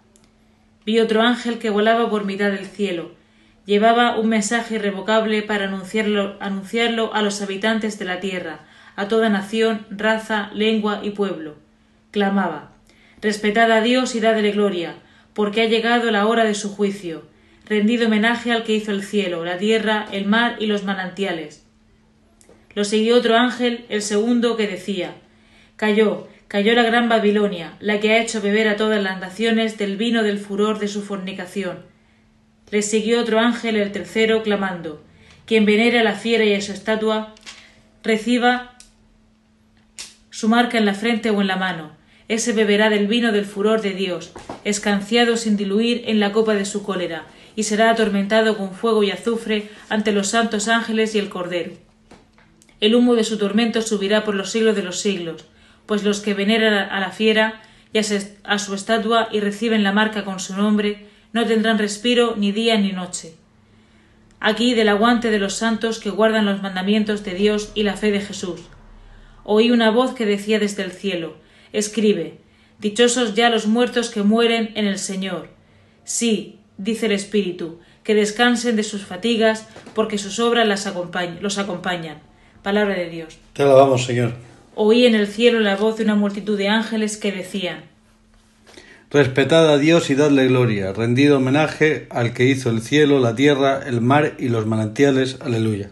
Vi 0.86 1.00
otro 1.00 1.22
ángel 1.22 1.58
que 1.60 1.70
volaba 1.70 2.10
por 2.10 2.25
mitad 2.25 2.51
del 2.51 2.65
cielo. 2.65 3.12
Llevaba 3.65 4.17
un 4.17 4.29
mensaje 4.29 4.75
irrevocable 4.75 5.41
para 5.41 5.65
anunciarlo, 5.65 6.38
anunciarlo 6.39 7.13
a 7.13 7.22
los 7.22 7.41
habitantes 7.41 8.00
de 8.00 8.06
la 8.06 8.20
tierra, 8.20 8.62
a 8.96 9.08
toda 9.08 9.29
nación, 9.29 9.86
raza, 9.89 10.50
lengua 10.53 11.01
y 11.03 11.12
pueblo. 11.12 11.56
Clamaba 12.12 12.72
Respetad 13.22 13.72
a 13.72 13.82
Dios 13.82 14.15
y 14.15 14.20
dadle 14.20 14.51
gloria, 14.51 14.96
porque 15.38 15.62
ha 15.62 15.65
llegado 15.65 16.10
la 16.10 16.25
hora 16.25 16.46
de 16.46 16.56
su 16.56 16.75
juicio. 16.75 17.22
Rendido 17.63 18.08
homenaje 18.08 18.51
al 18.51 18.63
que 18.63 18.74
hizo 18.74 18.89
el 18.89 19.03
cielo, 19.03 19.46
la 19.46 19.60
tierra, 19.60 20.08
el 20.12 20.25
mar 20.25 20.56
y 20.58 20.65
los 20.65 20.84
manantiales. 20.84 21.63
Lo 22.74 22.84
siguió 22.84 23.17
otro 23.17 23.38
ángel, 23.38 23.86
el 23.89 24.01
segundo, 24.01 24.58
que 24.58 24.65
decía 24.65 25.13
Cayó, 25.75 26.27
cayó 26.48 26.74
la 26.74 26.82
gran 26.82 27.08
Babilonia, 27.08 27.75
la 27.79 28.00
que 28.00 28.13
ha 28.13 28.17
hecho 28.20 28.41
beber 28.41 28.67
a 28.67 28.77
todas 28.77 29.03
las 29.03 29.20
naciones 29.20 29.77
del 29.77 29.96
vino 29.96 30.24
del 30.24 30.39
furor 30.39 30.79
de 30.79 30.88
su 30.88 31.03
fornicación. 31.03 31.86
Le 32.72 32.82
siguió 32.82 33.22
otro 33.22 33.38
ángel, 33.38 33.75
el 33.75 33.91
tercero, 33.91 34.41
clamando 34.41 35.03
Quien 35.46 35.67
venere 35.67 36.00
a 36.00 36.03
la 36.03 36.15
fiera 36.15 36.46
y 36.46 36.56
a 36.56 36.62
su 36.62 36.72
estatua, 36.72 37.36
reciba 38.01 38.75
su 40.32 40.50
marca 40.50 40.79
en 40.79 40.86
la 40.88 40.96
frente 40.96 41.29
o 41.29 41.41
en 41.41 41.48
la 41.48 41.58
mano. 41.58 41.97
Ese 42.27 42.51
beberá 42.51 42.89
del 42.89 43.07
vino 43.07 43.31
del 43.31 43.46
furor 43.46 43.81
de 43.81 43.91
Dios, 43.91 44.34
escanciado 44.65 45.38
sin 45.38 45.55
diluir 45.55 46.03
en 46.07 46.19
la 46.19 46.34
copa 46.34 46.55
de 46.55 46.65
su 46.65 46.84
cólera, 46.84 47.25
y 47.55 47.63
será 47.63 47.89
atormentado 47.89 48.57
con 48.57 48.74
fuego 48.74 49.03
y 49.03 49.12
azufre 49.12 49.69
ante 49.89 50.12
los 50.12 50.27
santos 50.27 50.67
ángeles 50.67 51.15
y 51.15 51.19
el 51.19 51.29
Cordero. 51.29 51.72
El 52.79 52.96
humo 52.96 53.15
de 53.15 53.24
su 53.24 53.38
tormento 53.38 53.81
subirá 53.81 54.24
por 54.24 54.36
los 54.36 54.51
siglos 54.51 54.75
de 54.75 54.84
los 54.84 55.00
siglos, 55.00 55.46
pues 55.86 56.03
los 56.03 56.19
que 56.19 56.34
veneran 56.34 56.74
a 56.74 57.00
la 57.00 57.12
fiera 57.12 57.62
y 57.93 58.00
a 58.00 58.60
su 58.60 58.75
estatua 58.75 59.29
y 59.31 59.39
reciben 59.39 59.84
la 59.84 59.93
marca 59.93 60.24
con 60.25 60.39
su 60.39 60.55
nombre, 60.55 61.07
no 61.34 61.46
tendrán 61.46 61.79
respiro 61.79 62.36
ni 62.38 62.51
día 62.51 62.77
ni 62.77 62.91
noche. 62.91 63.34
Aquí 64.39 64.75
del 64.75 64.89
aguante 64.89 65.31
de 65.31 65.39
los 65.39 65.55
santos 65.55 66.00
que 66.00 66.12
guardan 66.12 66.46
los 66.46 66.62
mandamientos 66.62 67.24
de 67.24 67.34
Dios 67.34 67.72
y 67.74 67.84
la 67.84 67.98
fe 67.98 68.12
de 68.12 68.22
Jesús. 68.22 68.62
Oí 69.43 69.72
una 69.72 69.89
voz 69.89 70.13
que 70.13 70.25
decía 70.25 70.60
desde 70.60 70.84
el 70.84 70.91
cielo, 70.91 71.38
Escribe, 71.74 72.39
Dichosos 72.79 73.33
ya 73.33 73.50
los 73.50 73.65
muertos 73.65 74.12
que 74.12 74.21
mueren 74.21 74.71
en 74.75 74.86
el 74.86 75.00
Señor. 75.00 75.50
Sí, 76.03 76.59
dice 76.77 77.07
el 77.07 77.12
Espíritu, 77.12 77.79
que 78.03 78.13
descansen 78.13 78.75
de 78.75 78.83
sus 78.83 79.03
fatigas, 79.03 79.67
porque 79.95 80.19
sus 80.19 80.39
obras 80.39 80.67
las 80.67 80.88
los 81.41 81.57
acompañan. 81.57 82.19
Palabra 82.62 82.95
de 82.95 83.09
Dios. 83.09 83.39
Te 83.53 83.63
alabamos, 83.63 84.05
Señor. 84.05 84.33
Oí 84.75 85.07
en 85.07 85.15
el 85.15 85.27
cielo 85.27 85.59
la 85.59 85.75
voz 85.75 85.97
de 85.97 86.03
una 86.03 86.15
multitud 86.15 86.55
de 86.57 86.69
ángeles 86.69 87.17
que 87.17 87.31
decían 87.31 87.86
Respetad 89.09 89.71
a 89.71 89.77
Dios 89.77 90.09
y 90.09 90.15
dadle 90.15 90.47
gloria, 90.47 90.93
rendid 90.93 91.33
homenaje 91.33 92.07
al 92.09 92.33
que 92.33 92.45
hizo 92.45 92.69
el 92.69 92.81
cielo, 92.81 93.19
la 93.19 93.36
tierra, 93.36 93.81
el 93.88 94.01
mar 94.01 94.36
y 94.38 94.50
los 94.50 94.67
manantiales. 94.67 95.38
Aleluya. 95.41 95.89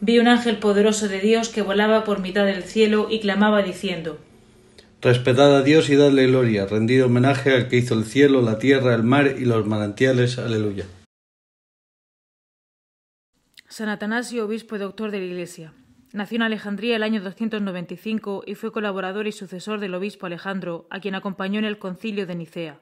Vi 0.00 0.18
un 0.18 0.28
ángel 0.28 0.58
poderoso 0.58 1.08
de 1.08 1.20
Dios 1.20 1.48
que 1.48 1.62
volaba 1.62 2.04
por 2.04 2.20
mitad 2.20 2.44
del 2.44 2.62
cielo 2.62 3.08
y 3.10 3.20
clamaba 3.20 3.62
diciendo 3.62 4.18
Respetad 5.02 5.54
a 5.54 5.62
Dios 5.62 5.90
y 5.90 5.96
dadle 5.96 6.26
gloria, 6.26 6.66
rendid 6.66 7.04
homenaje 7.04 7.54
al 7.54 7.68
que 7.68 7.76
hizo 7.76 7.94
el 7.94 8.04
cielo, 8.04 8.40
la 8.40 8.58
tierra, 8.58 8.94
el 8.94 9.02
mar 9.02 9.34
y 9.38 9.44
los 9.44 9.66
manantiales. 9.66 10.38
Aleluya. 10.38 10.86
San 13.68 13.90
Atanasio, 13.90 14.46
obispo 14.46 14.76
y 14.76 14.78
doctor 14.78 15.10
de 15.10 15.18
la 15.18 15.26
Iglesia. 15.26 15.74
Nació 16.14 16.36
en 16.36 16.42
Alejandría 16.42 16.96
el 16.96 17.02
año 17.02 17.20
295 17.20 18.44
y 18.46 18.54
fue 18.54 18.72
colaborador 18.72 19.26
y 19.26 19.32
sucesor 19.32 19.80
del 19.80 19.94
obispo 19.94 20.24
Alejandro, 20.24 20.86
a 20.88 20.98
quien 20.98 21.14
acompañó 21.14 21.58
en 21.58 21.66
el 21.66 21.78
concilio 21.78 22.26
de 22.26 22.36
Nicea. 22.36 22.80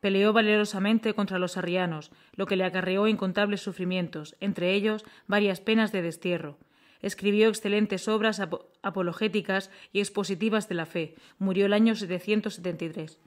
Peleó 0.00 0.34
valerosamente 0.34 1.14
contra 1.14 1.38
los 1.38 1.56
arrianos, 1.56 2.10
lo 2.34 2.44
que 2.44 2.56
le 2.56 2.64
acarreó 2.64 3.08
incontables 3.08 3.62
sufrimientos, 3.62 4.36
entre 4.40 4.74
ellos 4.74 5.06
varias 5.26 5.60
penas 5.60 5.90
de 5.90 6.02
destierro. 6.02 6.58
Escribió 7.02 7.48
excelentes 7.48 8.08
obras 8.08 8.40
apologéticas 8.82 9.70
y 9.92 10.00
expositivas 10.00 10.68
de 10.68 10.74
la 10.74 10.86
fe. 10.86 11.14
Murió 11.38 11.66
el 11.66 11.72
año 11.72 11.94
773. 11.94 13.18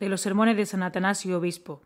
De 0.00 0.08
los 0.08 0.20
sermones 0.20 0.56
de 0.56 0.66
San 0.66 0.82
Atanasio, 0.82 1.38
obispo. 1.38 1.82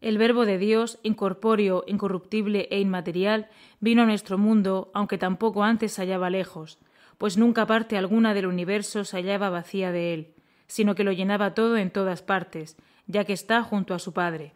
El 0.00 0.18
Verbo 0.18 0.44
de 0.44 0.58
Dios, 0.58 0.98
incorpóreo, 1.04 1.84
incorruptible 1.86 2.66
e 2.72 2.80
inmaterial, 2.80 3.48
vino 3.78 4.02
a 4.02 4.06
nuestro 4.06 4.36
mundo, 4.36 4.90
aunque 4.94 5.16
tampoco 5.16 5.62
antes 5.62 5.92
se 5.92 6.02
hallaba 6.02 6.28
lejos, 6.28 6.78
pues 7.18 7.38
nunca 7.38 7.66
parte 7.66 7.96
alguna 7.96 8.34
del 8.34 8.46
universo 8.46 9.04
se 9.04 9.16
hallaba 9.16 9.48
vacía 9.48 9.92
de 9.92 10.12
él, 10.12 10.34
sino 10.66 10.96
que 10.96 11.04
lo 11.04 11.12
llenaba 11.12 11.54
todo 11.54 11.76
en 11.76 11.90
todas 11.90 12.20
partes, 12.20 12.76
ya 13.06 13.24
que 13.24 13.32
está 13.32 13.62
junto 13.62 13.94
a 13.94 14.00
su 14.00 14.12
Padre. 14.12 14.54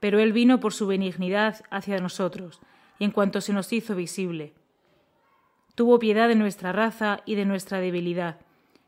Pero 0.00 0.18
él 0.18 0.32
vino 0.32 0.58
por 0.58 0.72
su 0.72 0.86
benignidad 0.86 1.62
hacia 1.70 1.98
nosotros, 1.98 2.60
en 3.04 3.10
cuanto 3.10 3.40
se 3.40 3.52
nos 3.52 3.72
hizo 3.72 3.96
visible. 3.96 4.52
Tuvo 5.74 5.98
piedad 5.98 6.28
de 6.28 6.34
nuestra 6.34 6.72
raza 6.72 7.20
y 7.26 7.34
de 7.34 7.44
nuestra 7.44 7.80
debilidad. 7.80 8.38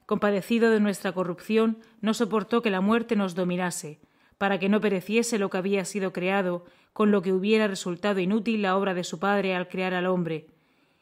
Compadecido 0.06 0.70
de 0.70 0.80
nuestra 0.80 1.12
corrupción, 1.12 1.78
no 2.00 2.14
soportó 2.14 2.62
que 2.62 2.70
la 2.70 2.80
muerte 2.80 3.16
nos 3.16 3.34
dominase, 3.34 3.98
para 4.38 4.58
que 4.58 4.68
no 4.68 4.80
pereciese 4.80 5.38
lo 5.38 5.50
que 5.50 5.58
había 5.58 5.84
sido 5.84 6.12
creado, 6.12 6.64
con 6.92 7.10
lo 7.10 7.22
que 7.22 7.32
hubiera 7.32 7.66
resultado 7.66 8.20
inútil 8.20 8.62
la 8.62 8.76
obra 8.76 8.94
de 8.94 9.02
su 9.02 9.18
Padre 9.18 9.56
al 9.56 9.68
crear 9.68 9.94
al 9.94 10.06
hombre, 10.06 10.46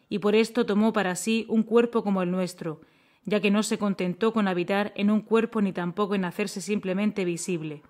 y 0.09 0.19
por 0.19 0.35
esto 0.35 0.65
tomó 0.65 0.93
para 0.93 1.15
sí 1.17 1.45
un 1.49 1.65
cuerpo 1.65 2.03
como 2.03 2.23
el 2.23 2.31
nuestro, 2.31 2.81
ya 3.25 3.41
que 3.41 3.51
no 3.51 3.63
se 3.63 3.77
contentó 3.77 4.33
con 4.33 4.49
habitar 4.49 4.93
en 4.95 5.11
un 5.11 5.21
cuerpo 5.21 5.61
ni 5.61 5.73
tampoco 5.73 6.15
en 6.15 6.25
hacerse 6.25 6.61
simplemente 6.61 7.25
visible. 7.27 7.83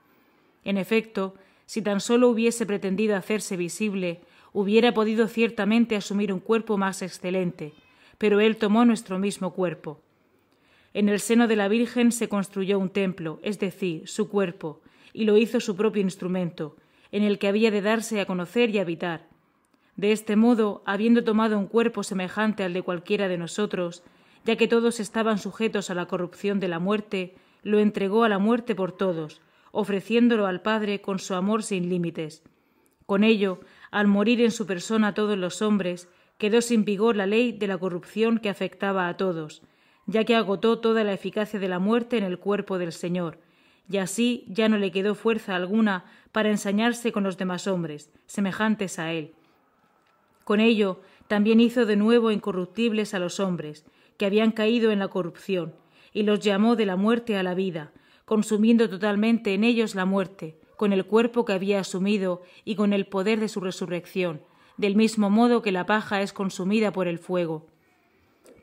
En 0.64 0.78
efecto, 0.78 1.34
si 1.66 1.80
tan 1.80 2.00
solo 2.00 2.28
hubiese 2.28 2.66
pretendido 2.66 3.16
hacerse 3.16 3.56
visible, 3.56 4.20
hubiera 4.52 4.92
podido 4.94 5.28
ciertamente 5.28 5.96
asumir 5.96 6.32
un 6.32 6.40
cuerpo 6.40 6.76
más 6.76 7.02
excelente, 7.02 7.72
pero 8.18 8.40
él 8.40 8.56
tomó 8.56 8.84
nuestro 8.84 9.18
mismo 9.18 9.52
cuerpo. 9.52 10.00
En 10.94 11.08
el 11.08 11.20
seno 11.20 11.48
de 11.48 11.56
la 11.56 11.68
Virgen 11.68 12.12
se 12.12 12.28
construyó 12.28 12.78
un 12.78 12.90
templo, 12.90 13.40
es 13.42 13.58
decir, 13.58 14.06
su 14.06 14.28
cuerpo, 14.28 14.80
y 15.12 15.24
lo 15.24 15.38
hizo 15.38 15.60
su 15.60 15.74
propio 15.74 16.02
instrumento, 16.02 16.76
en 17.12 17.22
el 17.22 17.38
que 17.38 17.48
había 17.48 17.70
de 17.70 17.80
darse 17.80 18.20
a 18.20 18.26
conocer 18.26 18.70
y 18.70 18.78
habitar. 18.78 19.26
De 19.96 20.12
este 20.12 20.36
modo, 20.36 20.82
habiendo 20.86 21.24
tomado 21.24 21.58
un 21.58 21.66
cuerpo 21.66 22.02
semejante 22.02 22.62
al 22.62 22.72
de 22.72 22.82
cualquiera 22.82 23.28
de 23.28 23.38
nosotros, 23.38 24.02
ya 24.44 24.56
que 24.56 24.68
todos 24.68 25.00
estaban 25.00 25.38
sujetos 25.38 25.90
a 25.90 25.94
la 25.94 26.06
corrupción 26.06 26.60
de 26.60 26.68
la 26.68 26.78
muerte, 26.78 27.34
lo 27.62 27.78
entregó 27.78 28.24
a 28.24 28.28
la 28.28 28.38
muerte 28.38 28.74
por 28.74 28.92
todos, 28.92 29.40
ofreciéndolo 29.70 30.46
al 30.46 30.62
Padre 30.62 31.00
con 31.00 31.18
su 31.18 31.34
amor 31.34 31.62
sin 31.62 31.88
límites. 31.88 32.42
Con 33.06 33.24
ello, 33.24 33.60
al 33.92 34.08
morir 34.08 34.40
en 34.40 34.50
su 34.50 34.66
persona 34.66 35.14
todos 35.14 35.38
los 35.38 35.62
hombres, 35.62 36.08
quedó 36.38 36.62
sin 36.62 36.84
vigor 36.84 37.14
la 37.14 37.26
ley 37.26 37.52
de 37.52 37.68
la 37.68 37.78
corrupción 37.78 38.38
que 38.38 38.48
afectaba 38.48 39.06
a 39.06 39.16
todos, 39.16 39.62
ya 40.06 40.24
que 40.24 40.34
agotó 40.34 40.80
toda 40.80 41.04
la 41.04 41.12
eficacia 41.12 41.60
de 41.60 41.68
la 41.68 41.78
muerte 41.78 42.16
en 42.16 42.24
el 42.24 42.38
cuerpo 42.38 42.78
del 42.78 42.92
Señor, 42.92 43.38
y 43.88 43.98
así 43.98 44.46
ya 44.48 44.70
no 44.70 44.78
le 44.78 44.90
quedó 44.90 45.14
fuerza 45.14 45.54
alguna 45.54 46.06
para 46.32 46.48
ensañarse 46.48 47.12
con 47.12 47.22
los 47.22 47.36
demás 47.36 47.66
hombres, 47.66 48.10
semejantes 48.26 48.98
a 48.98 49.12
él. 49.12 49.34
Con 50.44 50.58
ello 50.58 51.02
también 51.28 51.60
hizo 51.60 51.84
de 51.84 51.96
nuevo 51.96 52.30
incorruptibles 52.30 53.12
a 53.12 53.18
los 53.18 53.40
hombres, 53.40 53.84
que 54.16 54.24
habían 54.24 54.52
caído 54.52 54.90
en 54.90 55.00
la 55.00 55.08
corrupción, 55.08 55.74
y 56.14 56.22
los 56.22 56.40
llamó 56.40 56.76
de 56.76 56.86
la 56.86 56.96
muerte 56.96 57.36
a 57.36 57.42
la 57.42 57.54
vida, 57.54 57.92
consumiendo 58.24 58.88
totalmente 58.88 59.52
en 59.52 59.64
ellos 59.64 59.94
la 59.94 60.06
muerte, 60.06 60.58
con 60.82 60.92
el 60.92 61.04
cuerpo 61.04 61.44
que 61.44 61.52
había 61.52 61.78
asumido 61.78 62.42
y 62.64 62.74
con 62.74 62.92
el 62.92 63.06
poder 63.06 63.38
de 63.38 63.46
su 63.46 63.60
resurrección, 63.60 64.42
del 64.76 64.96
mismo 64.96 65.30
modo 65.30 65.62
que 65.62 65.70
la 65.70 65.86
paja 65.86 66.22
es 66.22 66.32
consumida 66.32 66.90
por 66.90 67.06
el 67.06 67.20
fuego. 67.20 67.68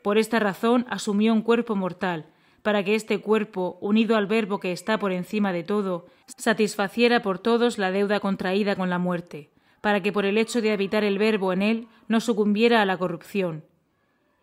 Por 0.02 0.18
esta 0.18 0.38
razón 0.38 0.84
asumió 0.90 1.32
un 1.32 1.40
cuerpo 1.40 1.76
mortal, 1.76 2.26
para 2.60 2.84
que 2.84 2.94
este 2.94 3.22
cuerpo, 3.22 3.78
unido 3.80 4.18
al 4.18 4.26
Verbo 4.26 4.60
que 4.60 4.70
está 4.70 4.98
por 4.98 5.12
encima 5.12 5.54
de 5.54 5.62
todo, 5.62 6.08
satisfaciera 6.26 7.22
por 7.22 7.38
todos 7.38 7.78
la 7.78 7.90
deuda 7.90 8.20
contraída 8.20 8.76
con 8.76 8.90
la 8.90 8.98
muerte, 8.98 9.48
para 9.80 10.02
que 10.02 10.12
por 10.12 10.26
el 10.26 10.36
hecho 10.36 10.60
de 10.60 10.72
habitar 10.72 11.04
el 11.04 11.16
Verbo 11.16 11.54
en 11.54 11.62
él 11.62 11.88
no 12.06 12.20
sucumbiera 12.20 12.82
a 12.82 12.84
la 12.84 12.98
corrupción, 12.98 13.64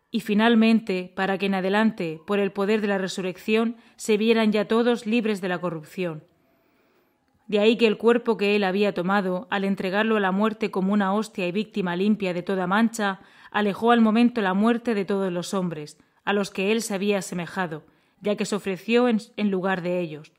y 0.10 0.22
finalmente 0.22 1.14
para 1.16 1.38
que 1.38 1.46
en 1.46 1.54
adelante, 1.54 2.22
por 2.26 2.40
el 2.40 2.52
poder 2.52 2.82
de 2.82 2.88
la 2.88 2.98
resurrección, 2.98 3.76
se 3.98 4.18
vieran 4.18 4.52
ya 4.52 4.68
todos 4.68 5.06
libres 5.06 5.42
de 5.42 5.50
la 5.50 5.62
corrupción. 5.62 6.24
De 7.48 7.60
ahí 7.60 7.78
que 7.78 7.88
el 7.88 7.98
cuerpo 7.98 8.36
que 8.36 8.56
él 8.56 8.64
había 8.64 8.94
tomado, 8.94 9.48
al 9.50 9.64
entregarlo 9.64 10.18
a 10.18 10.20
la 10.20 10.32
muerte 10.32 10.70
como 10.70 10.92
una 10.92 11.14
hostia 11.14 11.48
y 11.48 11.52
víctima 11.52 11.96
limpia 11.96 12.34
de 12.34 12.44
toda 12.44 12.68
mancha, 12.68 13.22
alejó 13.52 13.92
al 13.92 14.02
momento 14.02 14.42
la 14.42 14.54
muerte 14.54 14.94
de 14.94 15.06
todos 15.06 15.32
los 15.32 15.54
hombres, 15.54 15.98
a 16.26 16.34
los 16.34 16.52
que 16.52 16.74
él 16.74 16.82
se 16.82 16.94
había 16.94 17.20
asemejado, 17.20 17.84
ya 18.20 18.36
que 18.36 18.46
se 18.46 18.56
ofreció 18.56 19.08
en, 19.08 19.52
lugar 19.52 19.82
de 19.82 20.02
ellos. 20.02 20.34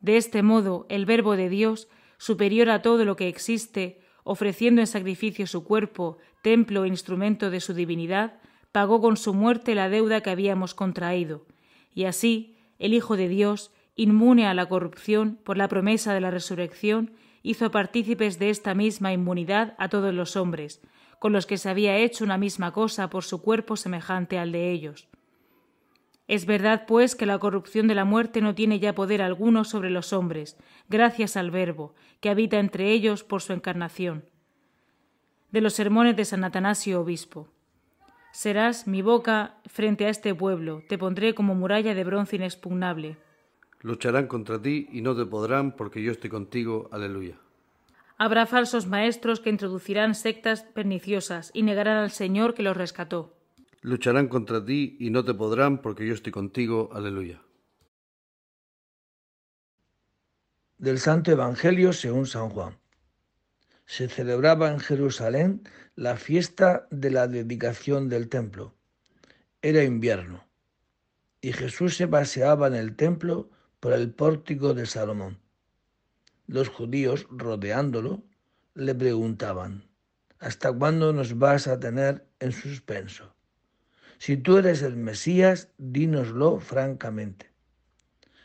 De 0.00 0.16
este 0.16 0.42
modo, 0.42 0.86
el 0.88 1.04
Verbo 1.04 1.36
de 1.36 1.50
Dios, 1.50 1.88
superior 2.16 2.70
a 2.70 2.80
todo 2.80 3.04
lo 3.04 3.14
que 3.16 3.28
existe, 3.28 4.00
ofreciendo 4.24 4.80
en 4.80 4.86
sacrificio 4.86 5.46
su 5.46 5.62
cuerpo, 5.64 6.16
templo 6.42 6.84
e 6.84 6.88
instrumento 6.88 7.50
de 7.50 7.60
su 7.60 7.74
divinidad, 7.74 8.38
pagó 8.72 9.00
con 9.00 9.18
su 9.18 9.34
muerte 9.34 9.74
la 9.74 9.90
deuda 9.90 10.22
que 10.22 10.30
habíamos 10.30 10.74
contraído, 10.74 11.44
y 11.94 12.04
así 12.04 12.56
el 12.78 12.94
Hijo 12.94 13.16
de 13.16 13.28
Dios, 13.28 13.72
inmune 13.98 14.46
a 14.46 14.54
la 14.54 14.66
corrupción 14.66 15.40
por 15.42 15.58
la 15.58 15.66
promesa 15.66 16.14
de 16.14 16.20
la 16.20 16.30
resurrección, 16.30 17.12
hizo 17.42 17.72
partícipes 17.72 18.38
de 18.38 18.48
esta 18.48 18.72
misma 18.72 19.12
inmunidad 19.12 19.74
a 19.76 19.88
todos 19.88 20.14
los 20.14 20.36
hombres, 20.36 20.80
con 21.18 21.32
los 21.32 21.46
que 21.46 21.58
se 21.58 21.68
había 21.68 21.96
hecho 21.96 22.22
una 22.22 22.38
misma 22.38 22.72
cosa 22.72 23.10
por 23.10 23.24
su 23.24 23.42
cuerpo 23.42 23.76
semejante 23.76 24.38
al 24.38 24.52
de 24.52 24.70
ellos. 24.70 25.08
Es 26.28 26.46
verdad, 26.46 26.84
pues, 26.86 27.16
que 27.16 27.26
la 27.26 27.38
corrupción 27.38 27.88
de 27.88 27.96
la 27.96 28.04
muerte 28.04 28.40
no 28.40 28.54
tiene 28.54 28.78
ya 28.78 28.94
poder 28.94 29.20
alguno 29.20 29.64
sobre 29.64 29.90
los 29.90 30.12
hombres, 30.12 30.56
gracias 30.88 31.36
al 31.36 31.50
Verbo, 31.50 31.94
que 32.20 32.30
habita 32.30 32.60
entre 32.60 32.92
ellos 32.92 33.24
por 33.24 33.42
su 33.42 33.52
encarnación. 33.52 34.26
De 35.50 35.60
los 35.60 35.74
sermones 35.74 36.14
de 36.14 36.24
San 36.24 36.44
Atanasio 36.44 37.00
Obispo. 37.00 37.48
Serás 38.30 38.86
mi 38.86 39.02
boca 39.02 39.56
frente 39.66 40.06
a 40.06 40.10
este 40.10 40.36
pueblo, 40.36 40.84
te 40.88 40.98
pondré 40.98 41.34
como 41.34 41.56
muralla 41.56 41.94
de 41.94 42.04
bronce 42.04 42.36
inexpugnable. 42.36 43.16
Lucharán 43.80 44.26
contra 44.26 44.60
ti 44.60 44.88
y 44.92 45.02
no 45.02 45.16
te 45.16 45.24
podrán, 45.24 45.76
porque 45.76 46.02
yo 46.02 46.12
estoy 46.12 46.30
contigo. 46.30 46.88
Aleluya. 46.92 47.36
Habrá 48.16 48.46
falsos 48.46 48.86
maestros 48.86 49.38
que 49.38 49.50
introducirán 49.50 50.16
sectas 50.16 50.62
perniciosas 50.62 51.52
y 51.54 51.62
negarán 51.62 51.98
al 51.98 52.10
Señor 52.10 52.54
que 52.54 52.64
los 52.64 52.76
rescató. 52.76 53.36
Lucharán 53.80 54.26
contra 54.26 54.64
ti 54.64 54.96
y 54.98 55.10
no 55.10 55.24
te 55.24 55.34
podrán 55.34 55.80
porque 55.80 56.06
yo 56.06 56.14
estoy 56.14 56.32
contigo. 56.32 56.90
Aleluya. 56.92 57.40
Del 60.78 60.98
Santo 60.98 61.30
Evangelio 61.30 61.92
según 61.92 62.26
San 62.26 62.48
Juan. 62.50 62.76
Se 63.86 64.08
celebraba 64.08 64.70
en 64.70 64.80
Jerusalén 64.80 65.62
la 65.94 66.16
fiesta 66.16 66.88
de 66.90 67.10
la 67.10 67.28
dedicación 67.28 68.08
del 68.08 68.28
templo. 68.28 68.74
Era 69.62 69.84
invierno 69.84 70.44
y 71.40 71.52
Jesús 71.52 71.96
se 71.96 72.08
paseaba 72.08 72.66
en 72.66 72.74
el 72.74 72.96
templo 72.96 73.50
por 73.80 73.92
el 73.92 74.12
pórtico 74.12 74.74
de 74.74 74.86
Salomón. 74.86 75.38
Los 76.46 76.68
judíos, 76.68 77.26
rodeándolo, 77.30 78.22
le 78.74 78.94
preguntaban, 78.94 79.88
¿hasta 80.38 80.72
cuándo 80.72 81.12
nos 81.12 81.38
vas 81.38 81.68
a 81.68 81.78
tener 81.78 82.26
en 82.40 82.52
suspenso? 82.52 83.34
Si 84.18 84.36
tú 84.36 84.58
eres 84.58 84.82
el 84.82 84.96
Mesías, 84.96 85.68
dínoslo 85.78 86.58
francamente. 86.58 87.52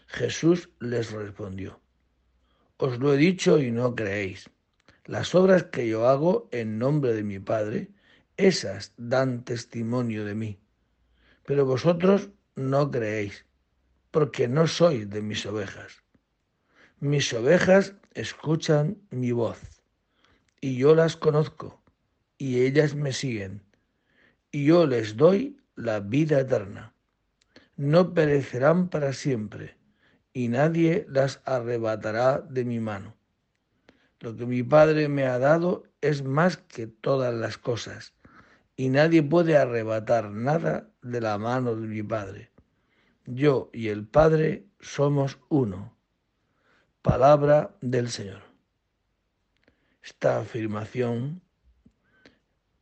Jesús 0.08 0.70
les 0.80 1.12
respondió, 1.12 1.80
Os 2.78 3.00
lo 3.00 3.14
he 3.14 3.18
dicho 3.18 3.60
y 3.60 3.72
no 3.72 3.96
creéis. 3.96 4.50
Las 5.06 5.34
obras 5.34 5.64
que 5.66 5.88
yo 5.88 6.08
hago 6.08 6.48
en 6.52 6.78
nombre 6.78 7.14
de 7.14 7.24
mi 7.24 7.40
Padre, 7.40 7.90
esas 8.38 8.94
dan 8.98 9.44
testimonio 9.44 10.26
de 10.26 10.36
mí. 10.36 10.60
Pero 11.46 11.66
vosotros 11.66 12.30
no 12.56 12.92
creéis, 12.92 13.46
porque 14.14 14.48
no 14.48 14.68
sois 14.68 15.10
de 15.10 15.24
mis 15.24 15.44
ovejas. 15.48 16.04
Mis 17.00 17.34
ovejas 17.34 17.96
escuchan 18.14 19.02
mi 19.10 19.32
voz, 19.32 19.60
y 20.62 20.78
yo 20.78 20.94
las 20.94 21.18
conozco, 21.18 21.82
y 22.38 22.62
ellas 22.62 22.94
me 22.94 23.12
siguen, 23.12 23.64
y 24.52 24.66
yo 24.66 24.86
les 24.86 25.18
doy 25.18 25.58
la 25.76 26.00
vida 26.00 26.42
eterna. 26.42 26.94
No 27.76 28.14
perecerán 28.14 28.90
para 28.90 29.14
siempre, 29.14 29.78
y 30.32 30.48
nadie 30.48 31.08
las 31.10 31.42
arrebatará 31.44 32.40
de 32.40 32.66
mi 32.66 32.80
mano. 32.80 33.18
Lo 34.20 34.36
que 34.38 34.46
mi 34.46 34.62
Padre 34.62 35.10
me 35.10 35.26
ha 35.26 35.40
dado 35.40 35.86
es 36.02 36.24
más 36.24 36.58
que 36.58 36.86
todas 36.86 37.34
las 37.34 37.58
cosas, 37.58 38.14
y 38.76 38.90
nadie 38.90 39.24
puede 39.24 39.58
arrebatar 39.58 40.30
nada 40.30 40.88
de 41.02 41.20
la 41.20 41.40
mano 41.40 41.76
de 41.76 41.88
mi 41.88 42.04
Padre. 42.04 42.53
Yo 43.26 43.70
y 43.74 43.90
el 43.90 44.06
Padre 44.06 44.66
somos 44.80 45.40
uno. 45.50 45.96
Palabra 47.02 47.76
del 47.82 48.10
Señor. 48.10 48.42
Esta 50.02 50.40
afirmación, 50.40 51.42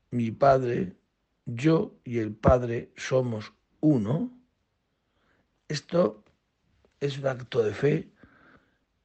mi 0.09 0.31
Padre, 0.31 0.95
yo 1.45 1.95
y 2.03 2.19
el 2.19 2.33
Padre 2.33 2.91
somos 2.95 3.53
uno, 3.79 4.31
esto 5.67 6.23
es 6.99 7.17
un 7.17 7.27
acto 7.27 7.63
de 7.63 7.73
fe 7.73 8.11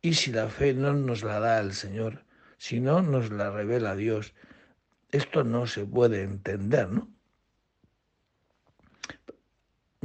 y 0.02 0.14
si 0.14 0.32
la 0.32 0.48
fe 0.48 0.74
no 0.74 0.92
nos 0.92 1.22
la 1.22 1.40
da 1.40 1.60
el 1.60 1.72
Señor, 1.72 2.24
si 2.58 2.80
no 2.80 3.02
nos 3.02 3.30
la 3.30 3.50
revela 3.50 3.96
Dios, 3.96 4.34
esto 5.10 5.44
no 5.44 5.66
se 5.66 5.84
puede 5.84 6.22
entender, 6.22 6.90
¿no? 6.90 7.15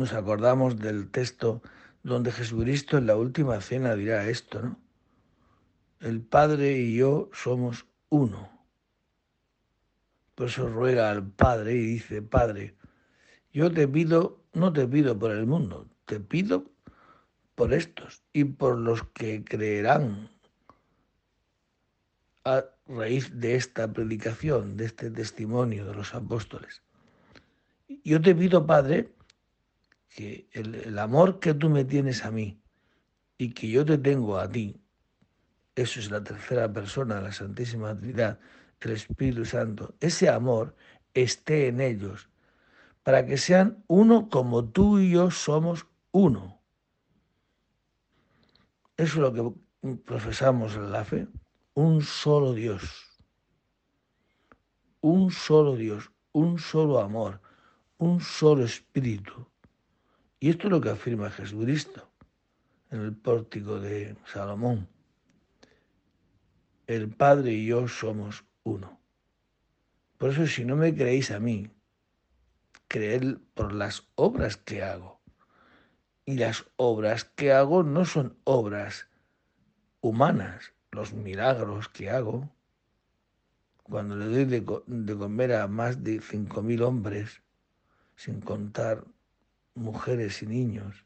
Nos 0.01 0.13
acordamos 0.13 0.79
del 0.79 1.11
texto 1.11 1.61
donde 2.01 2.31
Jesucristo 2.31 2.97
en 2.97 3.05
la 3.05 3.15
última 3.15 3.61
cena 3.61 3.93
dirá 3.93 4.27
esto, 4.27 4.59
¿no? 4.59 4.79
El 5.99 6.21
Padre 6.21 6.79
y 6.79 6.95
yo 6.95 7.29
somos 7.33 7.85
uno. 8.09 8.49
Por 10.33 10.47
eso 10.47 10.67
ruega 10.67 11.11
al 11.11 11.29
Padre 11.29 11.75
y 11.75 11.85
dice, 11.85 12.23
Padre, 12.23 12.73
yo 13.53 13.71
te 13.71 13.87
pido, 13.87 14.41
no 14.53 14.73
te 14.73 14.87
pido 14.87 15.19
por 15.19 15.29
el 15.29 15.45
mundo, 15.45 15.87
te 16.05 16.19
pido 16.19 16.65
por 17.53 17.71
estos 17.71 18.23
y 18.33 18.45
por 18.45 18.79
los 18.79 19.03
que 19.13 19.43
creerán 19.43 20.31
a 22.43 22.65
raíz 22.87 23.39
de 23.39 23.53
esta 23.53 23.93
predicación, 23.93 24.77
de 24.77 24.85
este 24.85 25.11
testimonio 25.11 25.85
de 25.85 25.93
los 25.93 26.15
apóstoles. 26.15 26.81
Yo 28.03 28.19
te 28.19 28.33
pido, 28.33 28.65
Padre, 28.65 29.11
que 30.15 30.49
el, 30.51 30.97
amor 30.99 31.39
que 31.39 31.53
tú 31.53 31.69
me 31.69 31.85
tienes 31.85 32.25
a 32.25 32.31
mí 32.31 32.61
y 33.37 33.53
que 33.53 33.69
yo 33.69 33.85
te 33.85 33.97
tengo 33.97 34.37
a 34.37 34.49
ti, 34.49 34.79
eso 35.75 35.99
es 35.99 36.11
la 36.11 36.23
tercera 36.23 36.71
persona 36.71 37.15
de 37.15 37.21
la 37.23 37.31
Santísima 37.31 37.97
Trinidad, 37.97 38.39
el 38.81 38.91
Espíritu 38.91 39.45
Santo, 39.45 39.95
ese 39.99 40.29
amor 40.29 40.75
esté 41.13 41.67
en 41.67 41.81
ellos, 41.81 42.29
para 43.03 43.25
que 43.25 43.37
sean 43.37 43.83
uno 43.87 44.29
como 44.29 44.65
tú 44.65 44.99
y 44.99 45.11
yo 45.11 45.31
somos 45.31 45.87
uno. 46.11 46.61
Eso 48.97 49.15
es 49.15 49.15
lo 49.15 49.33
que 49.33 49.97
profesamos 50.05 50.75
en 50.75 50.91
la 50.91 51.05
fe, 51.05 51.27
un 51.73 52.01
solo 52.01 52.53
Dios, 52.53 52.83
un 54.99 55.31
solo 55.31 55.75
Dios, 55.75 56.11
un 56.33 56.59
solo 56.59 56.99
amor, 56.99 57.41
un 57.97 58.19
solo 58.19 58.65
espíritu. 58.65 59.50
Y 60.43 60.49
esto 60.49 60.67
es 60.67 60.71
lo 60.71 60.81
que 60.81 60.89
afirma 60.89 61.29
Jesucristo 61.29 62.09
en 62.89 63.01
el 63.01 63.15
pórtico 63.15 63.79
de 63.79 64.15
Salomón. 64.25 64.87
El 66.87 67.09
Padre 67.09 67.53
y 67.53 67.67
yo 67.67 67.87
somos 67.87 68.43
uno. 68.63 68.99
Por 70.17 70.31
eso 70.31 70.47
si 70.47 70.65
no 70.65 70.75
me 70.75 70.95
creéis 70.95 71.29
a 71.29 71.39
mí, 71.39 71.69
creed 72.87 73.37
por 73.53 73.71
las 73.71 74.07
obras 74.15 74.57
que 74.57 74.81
hago. 74.81 75.21
Y 76.25 76.37
las 76.37 76.65
obras 76.75 77.23
que 77.23 77.53
hago 77.53 77.83
no 77.83 78.03
son 78.05 78.35
obras 78.43 79.07
humanas, 80.01 80.73
los 80.89 81.13
milagros 81.13 81.87
que 81.87 82.09
hago, 82.09 82.49
cuando 83.83 84.15
le 84.15 84.25
doy 84.25 84.45
de, 84.45 84.65
de 84.87 85.15
comer 85.15 85.53
a 85.53 85.67
más 85.67 86.03
de 86.03 86.19
cinco 86.19 86.63
mil 86.63 86.81
hombres, 86.81 87.43
sin 88.15 88.41
contar 88.41 89.05
mujeres 89.75 90.41
y 90.41 90.47
niños, 90.47 91.05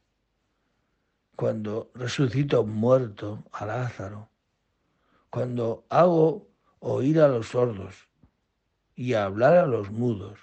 cuando 1.36 1.92
resucito 1.94 2.66
muerto, 2.66 3.44
a 3.52 3.66
Lázaro, 3.66 4.30
cuando 5.30 5.86
hago 5.90 6.48
oír 6.80 7.20
a 7.20 7.28
los 7.28 7.50
sordos 7.50 8.08
y 8.96 9.14
hablar 9.14 9.58
a 9.58 9.66
los 9.66 9.92
mudos, 9.92 10.40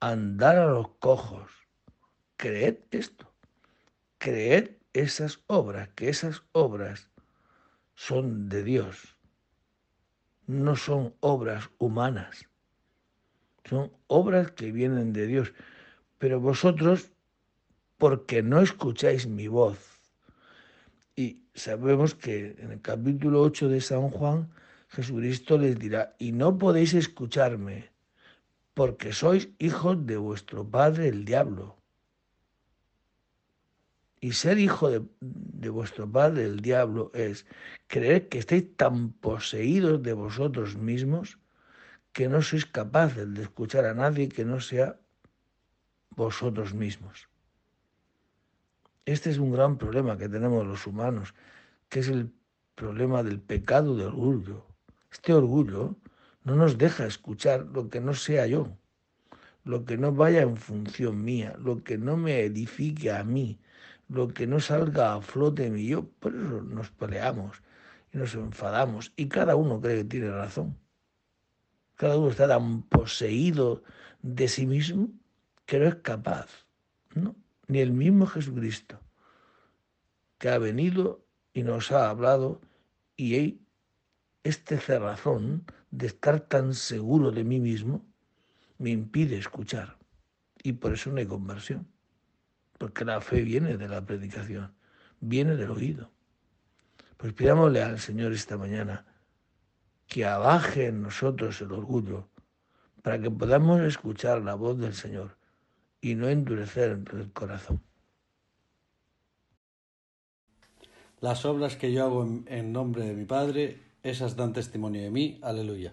andar 0.00 0.56
a 0.56 0.66
los 0.66 0.88
cojos, 1.00 1.50
creed 2.36 2.76
esto, 2.90 3.32
creed 4.18 4.76
esas 4.92 5.40
obras, 5.46 5.88
que 5.90 6.08
esas 6.08 6.42
obras 6.52 7.10
son 7.94 8.48
de 8.48 8.62
Dios, 8.62 9.16
no 10.46 10.76
son 10.76 11.14
obras 11.20 11.68
humanas, 11.78 12.48
son 13.64 13.92
obras 14.06 14.52
que 14.52 14.72
vienen 14.72 15.12
de 15.12 15.26
Dios. 15.26 15.52
Pero 16.18 16.40
vosotros, 16.40 17.12
porque 17.98 18.42
no 18.42 18.60
escucháis 18.60 19.26
mi 19.26 19.48
voz, 19.48 19.78
y 21.14 21.42
sabemos 21.54 22.14
que 22.14 22.56
en 22.58 22.72
el 22.72 22.80
capítulo 22.80 23.42
8 23.42 23.68
de 23.68 23.80
San 23.80 24.10
Juan, 24.10 24.50
Jesucristo 24.88 25.58
les 25.58 25.78
dirá, 25.78 26.14
y 26.18 26.32
no 26.32 26.56
podéis 26.56 26.94
escucharme, 26.94 27.90
porque 28.74 29.12
sois 29.12 29.48
hijos 29.58 30.06
de 30.06 30.16
vuestro 30.16 30.66
padre 30.68 31.08
el 31.08 31.24
diablo 31.24 31.78
y 34.20 34.32
ser 34.32 34.58
hijo 34.58 34.90
de, 34.90 35.02
de, 35.20 35.68
vuestro 35.68 36.10
padre, 36.10 36.44
el 36.44 36.60
diablo, 36.60 37.10
es 37.14 37.46
creer 37.86 38.28
que 38.28 38.38
estáis 38.38 38.76
tan 38.76 39.12
poseídos 39.12 40.02
de 40.02 40.12
vosotros 40.12 40.76
mismos 40.76 41.38
que 42.12 42.28
no 42.28 42.42
sois 42.42 42.66
capaces 42.66 43.32
de 43.32 43.42
escuchar 43.42 43.84
a 43.84 43.94
nadie 43.94 44.28
que 44.28 44.44
no 44.44 44.60
sea 44.60 44.98
vosotros 46.10 46.74
mismos. 46.74 47.28
Este 49.08 49.30
es 49.30 49.38
un 49.38 49.52
gran 49.52 49.78
problema 49.78 50.18
que 50.18 50.28
tenemos 50.28 50.66
los 50.66 50.86
humanos, 50.86 51.34
que 51.88 52.00
es 52.00 52.08
el 52.08 52.30
problema 52.74 53.22
del 53.22 53.40
pecado 53.40 53.96
de 53.96 54.04
orgullo. 54.04 54.66
Este 55.10 55.32
orgullo 55.32 55.96
no 56.44 56.56
nos 56.56 56.76
deja 56.76 57.06
escuchar 57.06 57.64
lo 57.72 57.88
que 57.88 58.02
no 58.02 58.12
sea 58.12 58.46
yo, 58.46 58.76
lo 59.64 59.86
que 59.86 59.96
no 59.96 60.12
vaya 60.12 60.42
en 60.42 60.58
función 60.58 61.24
mía, 61.24 61.56
lo 61.58 61.82
que 61.82 61.96
no 61.96 62.18
me 62.18 62.40
edifique 62.40 63.10
a 63.10 63.24
mí, 63.24 63.58
lo 64.10 64.28
que 64.28 64.46
no 64.46 64.60
salga 64.60 65.14
a 65.14 65.22
flote 65.22 65.64
en 65.64 65.78
yo, 65.78 66.06
por 66.20 66.34
eso 66.34 66.60
nos 66.60 66.90
peleamos 66.90 67.62
y 68.12 68.18
nos 68.18 68.34
enfadamos 68.34 69.14
y 69.16 69.28
cada 69.28 69.56
uno 69.56 69.80
cree 69.80 70.02
que 70.02 70.04
tiene 70.04 70.30
razón. 70.30 70.76
Cada 71.94 72.18
uno 72.18 72.28
está 72.28 72.46
tan 72.46 72.82
poseído 72.82 73.82
de 74.20 74.48
sí 74.48 74.66
mismo 74.66 75.08
que 75.64 75.78
no 75.78 75.86
es 75.86 75.94
capaz, 75.94 76.66
¿no? 77.14 77.34
Ni 77.68 77.80
el 77.80 77.92
mismo 77.92 78.26
Jesucristo, 78.26 79.00
que 80.38 80.48
ha 80.48 80.58
venido 80.58 81.24
y 81.52 81.62
nos 81.62 81.92
ha 81.92 82.10
hablado 82.10 82.60
y 83.16 83.60
este 84.42 84.78
cerrazón 84.78 85.64
de 85.90 86.06
estar 86.06 86.40
tan 86.40 86.74
seguro 86.74 87.30
de 87.30 87.44
mí 87.44 87.60
mismo 87.60 88.04
me 88.78 88.90
impide 88.90 89.36
escuchar 89.36 89.98
y 90.62 90.72
por 90.74 90.94
eso 90.94 91.10
no 91.10 91.18
hay 91.18 91.26
conversión 91.26 91.86
porque 92.78 93.04
la 93.04 93.20
fe 93.20 93.42
viene 93.42 93.76
de 93.76 93.88
la 93.88 94.04
predicación, 94.06 94.72
viene 95.20 95.56
del 95.56 95.72
oído. 95.72 96.10
Pues 97.16 97.32
pidámosle 97.32 97.82
al 97.82 97.98
Señor 97.98 98.32
esta 98.32 98.56
mañana 98.56 99.04
que 100.06 100.24
abaje 100.24 100.86
en 100.86 101.02
nosotros 101.02 101.60
el 101.60 101.72
orgullo 101.72 102.28
para 103.02 103.20
que 103.20 103.30
podamos 103.30 103.80
escuchar 103.80 104.42
la 104.42 104.54
voz 104.54 104.78
del 104.78 104.94
Señor 104.94 105.37
y 106.00 106.14
no 106.14 106.28
endurecer 106.28 107.00
el 107.12 107.32
corazón. 107.32 107.80
Las 111.20 111.44
obras 111.44 111.76
que 111.76 111.92
yo 111.92 112.04
hago 112.04 112.22
en, 112.24 112.44
en, 112.48 112.72
nombre 112.72 113.04
de 113.04 113.14
mi 113.14 113.24
Padre, 113.24 113.80
esas 114.02 114.36
dan 114.36 114.52
testimonio 114.52 115.02
de 115.02 115.10
mí. 115.10 115.38
Aleluya. 115.42 115.92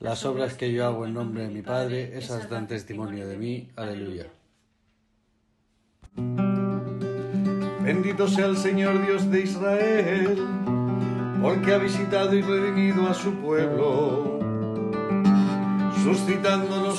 Las 0.00 0.24
obras 0.24 0.54
que 0.54 0.72
yo 0.72 0.86
hago 0.86 1.06
en 1.06 1.14
nombre 1.14 1.44
de 1.44 1.50
mi 1.50 1.62
Padre, 1.62 2.18
esas 2.18 2.48
dan 2.48 2.66
testimonio 2.66 3.28
de 3.28 3.36
mí. 3.36 3.68
Aleluya. 3.76 4.26
Bendito 7.82 8.28
sea 8.28 8.46
el 8.46 8.56
Señor 8.56 9.04
Dios 9.04 9.30
de 9.30 9.40
Israel, 9.42 10.38
porque 11.42 11.72
ha 11.72 11.78
visitado 11.78 12.34
y 12.34 12.42
redimido 12.42 13.08
a 13.08 13.14
su 13.14 13.34
pueblo, 13.34 14.38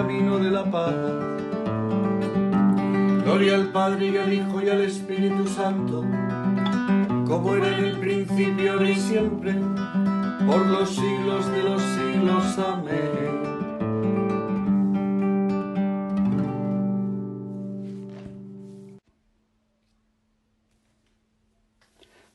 camino 0.00 0.38
de 0.38 0.50
la 0.50 0.64
paz. 0.64 0.94
Gloria 3.22 3.54
al 3.54 3.70
Padre 3.70 4.06
y 4.06 4.16
al 4.16 4.32
Hijo 4.32 4.62
y 4.62 4.68
al 4.70 4.80
Espíritu 4.80 5.46
Santo, 5.46 6.06
como 7.26 7.54
era 7.54 7.76
en 7.76 7.84
el 7.84 7.98
principio, 7.98 8.72
ahora 8.72 8.88
y 8.88 8.94
siempre, 8.94 9.52
por 10.46 10.64
los 10.64 10.88
siglos 10.88 11.52
de 11.52 11.62
los 11.64 11.82
siglos. 11.82 12.58
Amén. 12.58 13.42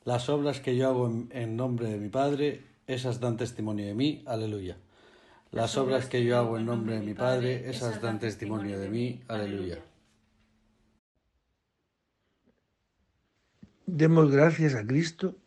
Las 0.03 0.29
obras 0.29 0.59
que 0.59 0.75
yo 0.75 0.87
hago 0.87 1.07
en, 1.07 1.29
en 1.31 1.57
nombre 1.57 1.89
de 1.89 1.97
mi 1.97 2.09
Padre, 2.09 2.61
esas 2.85 3.19
dan 3.19 3.37
testimonio 3.37 3.87
de 3.87 3.95
mí. 3.95 4.21
Aleluya. 4.27 4.77
Las 5.55 5.77
obras 5.77 6.07
que 6.07 6.21
yo 6.25 6.37
hago 6.37 6.57
en 6.57 6.65
nombre 6.65 6.95
de 6.95 7.01
mi 7.01 7.13
Padre, 7.13 7.69
esas 7.69 8.01
dan 8.01 8.19
testimonio 8.19 8.77
de 8.77 8.89
mí. 8.89 9.23
Aleluya. 9.29 9.79
Demos 13.85 14.29
gracias 14.29 14.75
a 14.75 14.85
Cristo, 14.85 15.37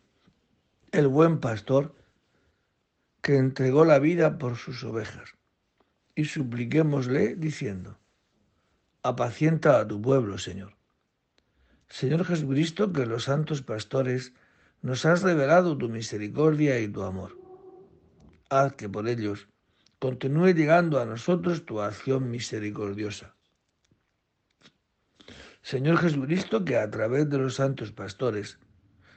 el 0.91 1.07
buen 1.07 1.39
pastor, 1.39 1.93
que 3.21 3.37
entregó 3.37 3.85
la 3.85 3.99
vida 3.99 4.39
por 4.39 4.55
sus 4.55 4.83
ovejas, 4.83 5.35
y 6.15 6.25
supliquémosle 6.25 7.35
diciendo, 7.35 7.99
apacienta 9.03 9.79
a 9.79 9.87
tu 9.87 10.01
pueblo, 10.01 10.39
Señor. 10.39 10.73
Señor 11.87 12.25
Jesucristo, 12.25 12.91
que 12.91 13.05
los 13.05 13.25
santos 13.25 13.61
pastores 13.61 14.33
nos 14.81 15.05
has 15.05 15.21
revelado 15.21 15.77
tu 15.77 15.87
misericordia 15.87 16.79
y 16.79 16.87
tu 16.87 17.03
amor. 17.03 17.37
Haz 18.49 18.73
que 18.73 18.89
por 18.89 19.07
ellos 19.07 19.47
continúe 19.99 20.53
llegando 20.53 20.99
a 20.99 21.05
nosotros 21.05 21.65
tu 21.65 21.81
acción 21.81 22.31
misericordiosa. 22.31 23.35
Señor 25.61 25.97
Jesucristo, 25.97 26.63
que 26.63 26.77
a 26.77 26.89
través 26.89 27.29
de 27.29 27.37
los 27.37 27.55
santos 27.55 27.91
pastores 27.91 28.59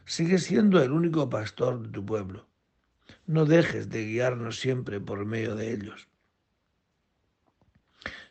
sigues 0.04 0.42
siendo 0.42 0.82
el 0.82 0.90
único 0.90 1.30
pastor 1.30 1.80
de 1.80 1.88
tu 1.88 2.04
pueblo. 2.04 2.48
No 3.26 3.46
dejes 3.46 3.88
de 3.88 4.04
guiarnos 4.04 4.58
siempre 4.58 5.00
por 5.00 5.24
medio 5.24 5.54
de 5.54 5.72
ellos. 5.72 6.08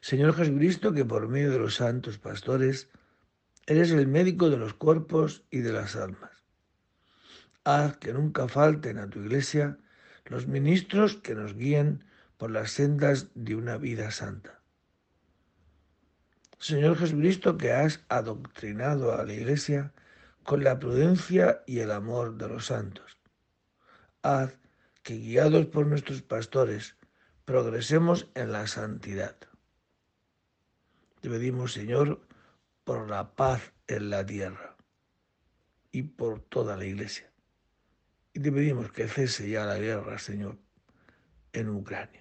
Señor 0.01 0.33
Jesucristo, 0.33 0.91
que 0.93 1.05
por 1.05 1.29
medio 1.29 1.51
de 1.51 1.59
los 1.59 1.75
santos 1.75 2.17
pastores 2.17 2.89
eres 3.65 3.91
el 3.91 4.07
médico 4.07 4.49
de 4.49 4.57
los 4.57 4.73
cuerpos 4.73 5.43
y 5.49 5.59
de 5.59 5.71
las 5.71 5.95
almas. 5.95 6.43
Haz 7.63 7.97
que 7.97 8.11
nunca 8.11 8.47
falten 8.49 8.97
a 8.97 9.09
tu 9.09 9.19
iglesia 9.19 9.77
los 10.25 10.47
ministros 10.47 11.15
que 11.15 11.35
nos 11.35 11.53
guíen 11.53 12.03
por 12.41 12.49
las 12.49 12.71
sendas 12.71 13.27
de 13.35 13.53
una 13.53 13.77
vida 13.77 14.09
santa. 14.09 14.63
Señor 16.57 16.97
Jesucristo, 16.97 17.55
que 17.55 17.71
has 17.71 18.03
adoctrinado 18.09 19.13
a 19.13 19.23
la 19.23 19.33
iglesia 19.33 19.93
con 20.41 20.63
la 20.63 20.79
prudencia 20.79 21.61
y 21.67 21.81
el 21.81 21.91
amor 21.91 22.37
de 22.37 22.47
los 22.47 22.65
santos. 22.65 23.19
Haz 24.23 24.57
que, 25.03 25.19
guiados 25.19 25.67
por 25.67 25.85
nuestros 25.85 26.23
pastores, 26.23 26.95
progresemos 27.45 28.27
en 28.33 28.51
la 28.51 28.65
santidad. 28.65 29.35
Te 31.19 31.29
pedimos, 31.29 31.73
Señor, 31.73 32.25
por 32.83 33.07
la 33.07 33.35
paz 33.35 33.71
en 33.85 34.09
la 34.09 34.25
tierra 34.25 34.77
y 35.91 36.01
por 36.01 36.39
toda 36.39 36.75
la 36.75 36.85
iglesia. 36.85 37.31
Y 38.33 38.39
te 38.39 38.51
pedimos 38.51 38.91
que 38.91 39.07
cese 39.07 39.47
ya 39.47 39.63
la 39.65 39.77
guerra, 39.77 40.17
Señor, 40.17 40.57
en 41.53 41.69
Ucrania. 41.69 42.20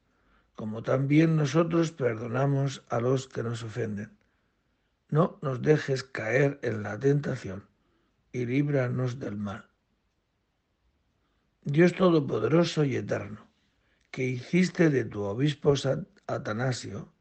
como 0.61 0.83
también 0.83 1.37
nosotros 1.37 1.91
perdonamos 1.91 2.83
a 2.89 2.99
los 2.99 3.27
que 3.27 3.41
nos 3.41 3.63
ofenden. 3.63 4.15
No 5.09 5.39
nos 5.41 5.63
dejes 5.63 6.03
caer 6.03 6.59
en 6.61 6.83
la 6.83 6.99
tentación 6.99 7.65
y 8.31 8.45
líbranos 8.45 9.17
del 9.17 9.37
mal. 9.37 9.65
Dios 11.63 11.95
Todopoderoso 11.95 12.83
y 12.83 12.95
Eterno, 12.95 13.47
que 14.11 14.23
hiciste 14.23 14.91
de 14.91 15.03
tu 15.03 15.23
obispo 15.23 15.75
San 15.75 16.07
Atanasio 16.27 17.11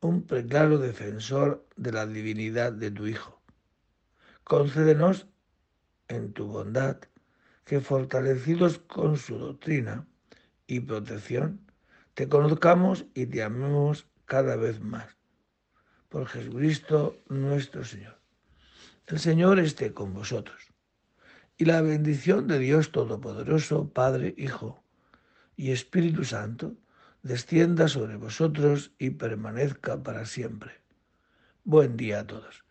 un 0.00 0.24
preclaro 0.24 0.78
defensor 0.78 1.66
de 1.74 1.90
la 1.90 2.06
divinidad 2.06 2.72
de 2.72 2.92
tu 2.92 3.08
Hijo, 3.08 3.42
concédenos 4.44 5.26
en 6.06 6.32
tu 6.32 6.46
bondad, 6.46 6.98
que 7.64 7.80
fortalecidos 7.80 8.78
con 8.78 9.16
su 9.16 9.36
doctrina 9.36 10.06
y 10.68 10.78
protección, 10.78 11.61
te 12.14 12.28
conozcamos 12.28 13.06
y 13.14 13.26
te 13.26 13.42
amemos 13.42 14.06
cada 14.26 14.56
vez 14.56 14.80
más. 14.80 15.16
Por 16.08 16.26
Jesucristo 16.26 17.22
nuestro 17.28 17.84
Señor. 17.84 18.20
El 19.06 19.18
Señor 19.18 19.58
esté 19.58 19.94
con 19.94 20.12
vosotros. 20.12 20.72
Y 21.56 21.64
la 21.64 21.80
bendición 21.80 22.48
de 22.48 22.58
Dios 22.58 22.92
Todopoderoso, 22.92 23.90
Padre, 23.90 24.34
Hijo 24.36 24.82
y 25.56 25.70
Espíritu 25.70 26.24
Santo, 26.24 26.74
descienda 27.22 27.88
sobre 27.88 28.16
vosotros 28.16 28.92
y 28.98 29.10
permanezca 29.10 30.02
para 30.02 30.26
siempre. 30.26 30.80
Buen 31.64 31.96
día 31.96 32.20
a 32.20 32.26
todos. 32.26 32.64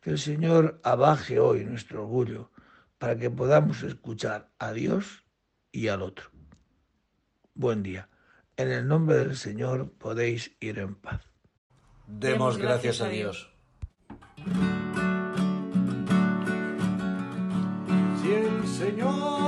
Que 0.00 0.10
el 0.10 0.18
Señor 0.18 0.80
abaje 0.84 1.40
hoy 1.40 1.64
nuestro 1.64 2.02
orgullo 2.02 2.50
para 2.98 3.16
que 3.18 3.30
podamos 3.30 3.82
escuchar 3.82 4.50
a 4.58 4.72
Dios 4.72 5.24
y 5.72 5.88
al 5.88 6.02
otro. 6.02 6.30
Buen 7.54 7.82
día. 7.82 8.08
En 8.58 8.72
el 8.72 8.88
nombre 8.88 9.16
del 9.18 9.36
Señor 9.36 9.92
podéis 9.98 10.56
ir 10.60 10.78
en 10.78 10.94
paz. 10.94 11.20
Demos 12.06 12.56
gracias 12.56 13.02
a 13.02 13.08
Dios. 13.08 13.52
Si 18.22 18.32
el 18.32 18.66
Señor 18.66 19.45